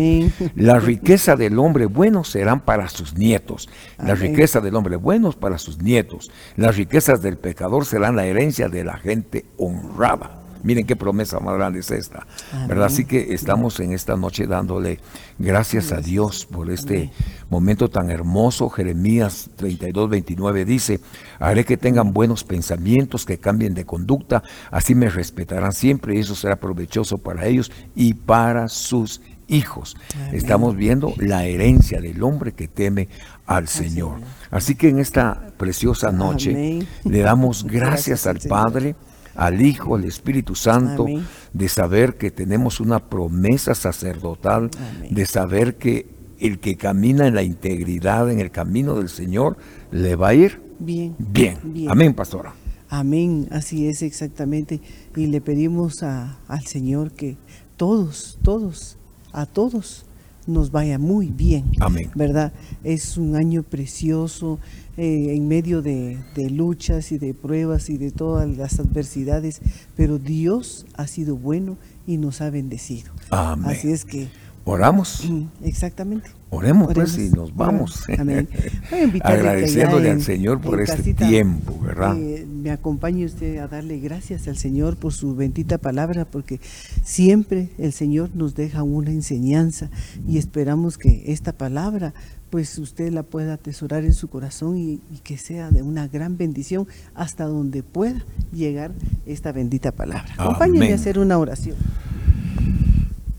La 0.56 0.78
riqueza 0.78 1.38
del 1.38 1.58
hombre 1.58 1.86
bueno 1.86 2.26
serán 2.26 2.60
para 2.60 2.90
sus 2.90 3.16
nietos. 3.16 3.70
La 3.98 4.14
riqueza 4.14 4.60
del 4.60 4.76
hombre 4.76 4.98
bueno 4.98 5.32
para 5.32 5.58
sus 5.58 5.82
nietos. 5.82 6.30
Las 6.58 6.76
riquezas 6.76 7.22
del 7.22 7.38
pecador 7.38 7.86
serán 7.86 8.18
la 8.18 8.26
herencia 8.26 8.68
de 8.68 8.84
la 8.84 8.98
gente 8.98 9.46
honrada. 9.58 10.47
Miren 10.68 10.86
qué 10.86 10.98
promesa 10.98 11.40
más 11.40 11.56
grande 11.56 11.80
es 11.80 11.90
esta, 11.92 12.28
¿verdad? 12.68 12.88
Así 12.88 13.06
que 13.06 13.34
estamos 13.34 13.80
en 13.80 13.94
esta 13.94 14.18
noche 14.18 14.48
dándole 14.48 15.00
gracias 15.40 15.94
a 15.94 16.02
Dios 16.02 16.46
por 16.46 16.70
este 16.70 17.10
momento 17.50 17.90
tan 17.90 18.10
hermoso. 18.12 18.70
Jeremías 18.70 19.50
32, 19.56 20.10
29 20.10 20.66
dice, 20.66 21.00
haré 21.40 21.64
que 21.64 21.78
tengan 21.78 22.12
buenos 22.12 22.44
pensamientos, 22.44 23.26
que 23.26 23.38
cambien 23.38 23.76
de 23.76 23.86
conducta, 23.86 24.44
así 24.70 24.94
me 24.94 25.08
respetarán 25.08 25.72
siempre 25.72 26.18
y 26.18 26.20
eso 26.20 26.36
será 26.36 26.58
provechoso 26.58 27.18
para 27.18 27.46
ellos 27.46 27.72
y 27.96 28.16
para 28.16 28.68
sus 28.68 29.22
hijos. 29.48 29.96
Estamos 30.34 30.76
viendo 30.76 31.14
la 31.16 31.46
herencia 31.46 32.02
del 32.02 32.22
hombre 32.24 32.52
que 32.52 32.68
teme 32.68 33.08
al 33.46 33.70
Señor. 33.70 34.20
Así 34.52 34.76
que 34.76 34.90
en 34.90 35.00
esta 35.00 35.54
preciosa 35.56 36.12
noche 36.12 36.86
le 37.06 37.20
damos 37.20 37.64
gracias, 37.72 38.28
al 38.28 38.40
Padre 38.40 38.98
al 39.38 39.62
Hijo, 39.62 39.96
al 39.96 40.04
Espíritu 40.04 40.56
Santo, 40.56 41.06
de 41.54 41.70
saber 41.70 42.18
que 42.18 42.32
tenemos 42.32 42.80
una 42.80 43.00
promesa 43.08 43.76
sacerdotal, 43.76 44.70
de 45.10 45.26
saber 45.26 45.76
que 45.76 46.08
el 46.40 46.60
que 46.60 46.76
camina 46.76 47.28
en 47.28 47.36
la 47.36 47.44
integridad, 47.44 48.30
en 48.30 48.40
el 48.40 48.52
camino 48.52 48.96
del 48.96 49.10
Señor, 49.10 49.58
le 49.92 50.16
va 50.16 50.30
a 50.30 50.34
ir 50.34 50.62
bien. 50.80 51.16
Bien. 51.20 51.58
Amén, 51.88 52.14
pastora. 52.14 52.54
Amén, 52.90 53.48
así 53.52 53.88
es 53.88 54.02
exactamente. 54.02 54.82
Y 55.16 55.28
le 55.28 55.40
pedimos 55.40 56.04
al 56.04 56.66
Señor 56.66 57.12
que 57.12 57.38
todos, 57.76 58.40
todos, 58.42 58.98
a 59.34 59.46
todos 59.46 60.06
nos 60.48 60.72
vaya 60.72 60.98
muy 60.98 61.28
bien. 61.28 61.72
Amén. 61.80 62.10
¿Verdad? 62.16 62.54
Es 62.84 63.18
un 63.18 63.36
año 63.36 63.64
precioso, 63.64 64.60
eh, 64.98 65.36
en 65.36 65.48
medio 65.48 65.82
de, 65.82 66.18
luchas 66.52 67.12
y 67.12 67.18
de 67.18 67.34
pruebas 67.34 67.90
y 67.90 67.98
de 67.98 68.12
todas 68.12 68.50
las 68.58 68.80
adversidades, 68.80 69.62
pero 69.96 70.18
Dios 70.18 70.86
ha 70.96 71.08
sido 71.08 71.36
bueno 71.36 71.78
y 72.08 72.18
nos 72.18 72.42
ha 72.42 72.50
bendecido. 72.50 73.12
Amén. 73.30 73.70
Así 73.70 73.92
es 73.92 74.06
que... 74.06 74.28
Oramos. 74.70 75.24
Mm, 75.24 75.46
exactamente. 75.64 76.30
Oremos, 76.50 76.94
pues 76.94 77.18
y 77.18 77.30
nos 77.30 77.56
vamos. 77.56 78.04
Amén. 78.20 78.50
Agradeciéndole 79.24 80.12
al 80.12 80.22
Señor 80.22 80.60
por 80.60 80.82
este 80.82 81.14
tiempo, 81.14 81.80
¿verdad? 81.80 82.18
Eh, 82.18 82.46
me 82.46 82.72
acompañe 82.72 83.24
usted 83.24 83.60
a 83.60 83.70
darle 83.70 83.98
gracias 84.00 84.46
al 84.50 84.58
Señor 84.58 84.98
por 84.98 85.14
su 85.14 85.38
bendita 85.38 85.78
palabra, 85.78 86.26
porque 86.26 86.60
siempre 87.06 87.70
el 87.78 87.94
Señor 87.94 88.32
nos 88.34 88.56
deja 88.56 88.84
una 88.84 89.12
enseñanza 89.12 89.90
y 90.28 90.38
esperamos 90.38 90.98
que 90.98 91.24
esta 91.28 91.54
palabra 91.54 92.14
pues 92.50 92.78
usted 92.78 93.12
la 93.14 93.24
pueda 93.24 93.54
atesorar 93.54 94.04
en 94.04 94.14
su 94.14 94.30
corazón 94.30 94.78
y, 94.78 95.00
que 95.24 95.38
sea 95.38 95.70
de 95.70 95.82
una 95.82 96.08
gran 96.08 96.38
bendición 96.38 96.88
hasta 97.16 97.46
donde 97.46 97.84
pueda 97.84 98.26
llegar 98.54 98.92
esta 99.26 99.54
bendita 99.54 99.94
palabra. 99.94 100.34
Acompáñenme 100.38 100.92
a 100.92 100.96
hacer 100.96 101.20
una 101.20 101.38
oración. 101.38 101.78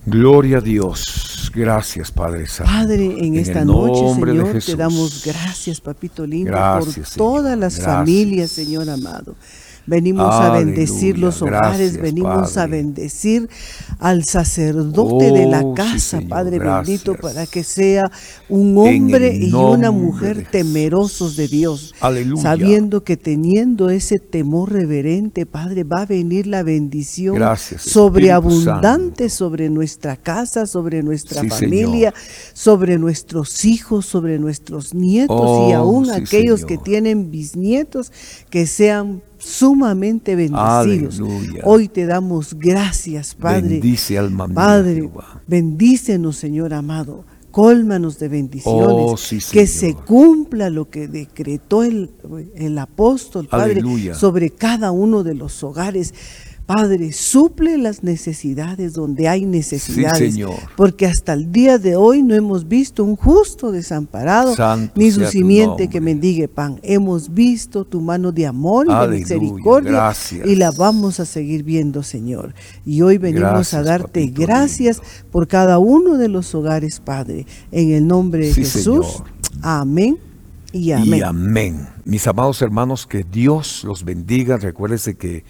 Gloria 0.08 0.58
a 0.58 0.60
Dios. 0.60 1.50
Gracias, 1.54 2.10
Padre 2.10 2.46
Santo. 2.46 2.72
Padre, 2.72 3.04
en, 3.04 3.36
esta 3.36 3.64
noche, 3.64 4.14
Señor, 4.14 4.62
te 4.64 4.76
damos 4.76 5.24
gracias, 5.24 5.80
Papito 5.80 6.26
lindo, 6.26 6.52
por 6.52 6.88
todas 7.16 7.58
las 7.58 7.80
familias, 7.80 8.50
Señor 8.50 8.88
amado. 8.88 9.34
Venimos 9.88 10.34
a 10.34 10.50
bendecir 10.50 11.18
los 11.18 11.40
hogares, 11.40 11.98
venimos 11.98 12.58
a 12.58 12.66
bendecir 12.66 13.48
al 13.98 14.24
sacerdote 14.24 15.32
de 15.32 15.46
la 15.46 15.62
oh, 15.62 15.74
casa, 15.74 16.20
Padre 16.28 16.58
bendito, 16.58 17.14
para 17.14 17.46
que 17.46 17.64
sea 17.64 18.10
un 18.50 18.76
hombre 18.76 19.34
y 19.34 19.50
una 19.50 19.90
mujer 19.90 20.46
temerosos 20.50 21.36
de 21.36 21.48
Dios. 21.48 21.94
Sabiendo 22.36 23.02
que 23.02 23.16
teniendo 23.16 23.88
ese 23.88 24.18
temor 24.18 24.72
reverente, 24.72 25.46
Padre, 25.46 25.84
va 25.84 26.02
a 26.02 26.06
venir 26.06 26.46
la 26.46 26.62
bendición 26.62 27.42
sobreabundante 27.78 29.30
sobre 29.30 29.70
nuestra 29.70 30.16
casa, 30.16 30.66
sobre 30.66 31.02
nuestra 31.02 31.44
familia, 31.44 32.12
sobre 32.52 32.98
nuestros 32.98 33.64
hijos, 33.64 34.04
sobre 34.04 34.38
nuestros 34.38 34.92
nietos 34.92 35.70
y 35.70 35.72
oh, 35.72 35.76
aún 35.76 36.10
aquellos 36.10 36.66
que 36.66 36.76
tienen 36.76 37.30
bisnietos, 37.30 38.12
que 38.50 38.66
sean 38.66 39.22
sumamente 39.38 40.36
bendecidos. 40.36 41.20
Hoy 41.64 41.88
te 41.88 42.06
damos 42.06 42.54
gracias, 42.54 43.34
Padre. 43.34 43.80
Bendice 43.80 44.18
alma 44.18 44.48
Padre, 44.48 45.08
bendícenos, 45.46 46.36
Señor 46.36 46.74
amado. 46.74 47.24
Cólmanos 47.50 48.18
de 48.18 48.28
bendiciones. 48.28 48.86
Oh, 48.88 49.16
que 49.50 49.66
se 49.66 49.94
cumpla 49.94 50.68
lo 50.68 50.90
que 50.90 51.08
decretó 51.08 51.82
el, 51.82 52.10
el 52.54 52.78
apóstol, 52.78 53.48
Padre, 53.48 53.80
sobre 54.14 54.50
cada 54.50 54.90
uno 54.90 55.24
de 55.24 55.34
los 55.34 55.62
hogares. 55.64 56.12
Padre, 56.68 57.12
suple 57.12 57.78
las 57.78 58.02
necesidades 58.02 58.92
donde 58.92 59.26
hay 59.26 59.46
necesidades. 59.46 60.38
Porque 60.76 61.06
hasta 61.06 61.32
el 61.32 61.50
día 61.50 61.78
de 61.78 61.96
hoy 61.96 62.22
no 62.22 62.34
hemos 62.34 62.68
visto 62.68 63.04
un 63.04 63.16
justo 63.16 63.72
desamparado, 63.72 64.54
ni 64.94 65.10
su 65.10 65.24
simiente 65.24 65.88
que 65.88 66.02
mendigue 66.02 66.46
pan. 66.46 66.78
Hemos 66.82 67.32
visto 67.32 67.86
tu 67.86 68.02
mano 68.02 68.32
de 68.32 68.46
amor 68.46 68.86
y 68.86 68.92
de 68.92 69.18
misericordia 69.18 70.12
y 70.44 70.56
la 70.56 70.70
vamos 70.70 71.20
a 71.20 71.24
seguir 71.24 71.62
viendo, 71.62 72.02
Señor. 72.02 72.52
Y 72.84 73.00
hoy 73.00 73.16
venimos 73.16 73.72
a 73.72 73.82
darte 73.82 74.26
gracias 74.26 75.00
por 75.30 75.48
cada 75.48 75.78
uno 75.78 76.18
de 76.18 76.28
los 76.28 76.54
hogares, 76.54 77.00
Padre. 77.00 77.46
En 77.72 77.92
el 77.92 78.06
nombre 78.06 78.46
de 78.46 78.52
Jesús. 78.52 79.22
Amén. 79.62 80.18
Y 80.70 80.92
amén. 80.92 81.14
y 81.14 81.22
amén. 81.22 81.88
Mis 82.04 82.26
amados 82.26 82.60
hermanos, 82.60 83.06
que 83.06 83.24
Dios 83.24 83.84
los 83.84 84.04
bendiga. 84.04 84.58
Recuérdese 84.58 85.16
que 85.16 85.44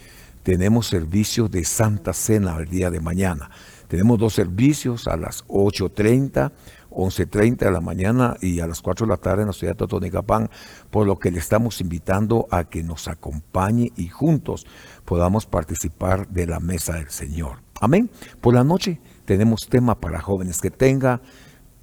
tenemos 0.48 0.86
servicios 0.86 1.50
de 1.50 1.62
Santa 1.62 2.14
Cena 2.14 2.56
el 2.56 2.70
día 2.70 2.90
de 2.90 3.00
mañana. 3.00 3.50
Tenemos 3.86 4.18
dos 4.18 4.32
servicios 4.32 5.06
a 5.06 5.18
las 5.18 5.46
8.30, 5.48 6.52
11.30 6.88 7.58
de 7.58 7.70
la 7.70 7.82
mañana 7.82 8.34
y 8.40 8.60
a 8.60 8.66
las 8.66 8.80
4 8.80 9.04
de 9.04 9.10
la 9.10 9.18
tarde 9.18 9.42
en 9.42 9.48
la 9.48 9.52
ciudad 9.52 9.74
de 9.74 9.76
Totonicapán, 9.76 10.48
por 10.90 11.06
lo 11.06 11.18
que 11.18 11.30
le 11.30 11.38
estamos 11.38 11.82
invitando 11.82 12.48
a 12.50 12.64
que 12.64 12.82
nos 12.82 13.08
acompañe 13.08 13.92
y 13.94 14.08
juntos 14.08 14.66
podamos 15.04 15.44
participar 15.44 16.26
de 16.28 16.46
la 16.46 16.60
mesa 16.60 16.94
del 16.94 17.10
Señor. 17.10 17.58
Amén. 17.78 18.08
Por 18.40 18.54
la 18.54 18.64
noche 18.64 19.02
tenemos 19.26 19.68
tema 19.68 20.00
para 20.00 20.22
jóvenes. 20.22 20.62
Que 20.62 20.70
tenga 20.70 21.20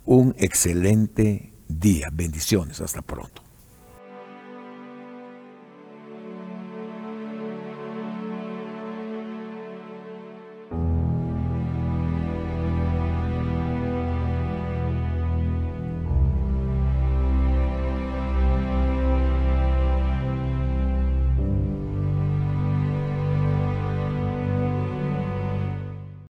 un 0.06 0.34
excelente 0.40 1.54
día. 1.68 2.10
Bendiciones. 2.12 2.82
Hasta 2.82 3.04
pronto. 3.04 3.45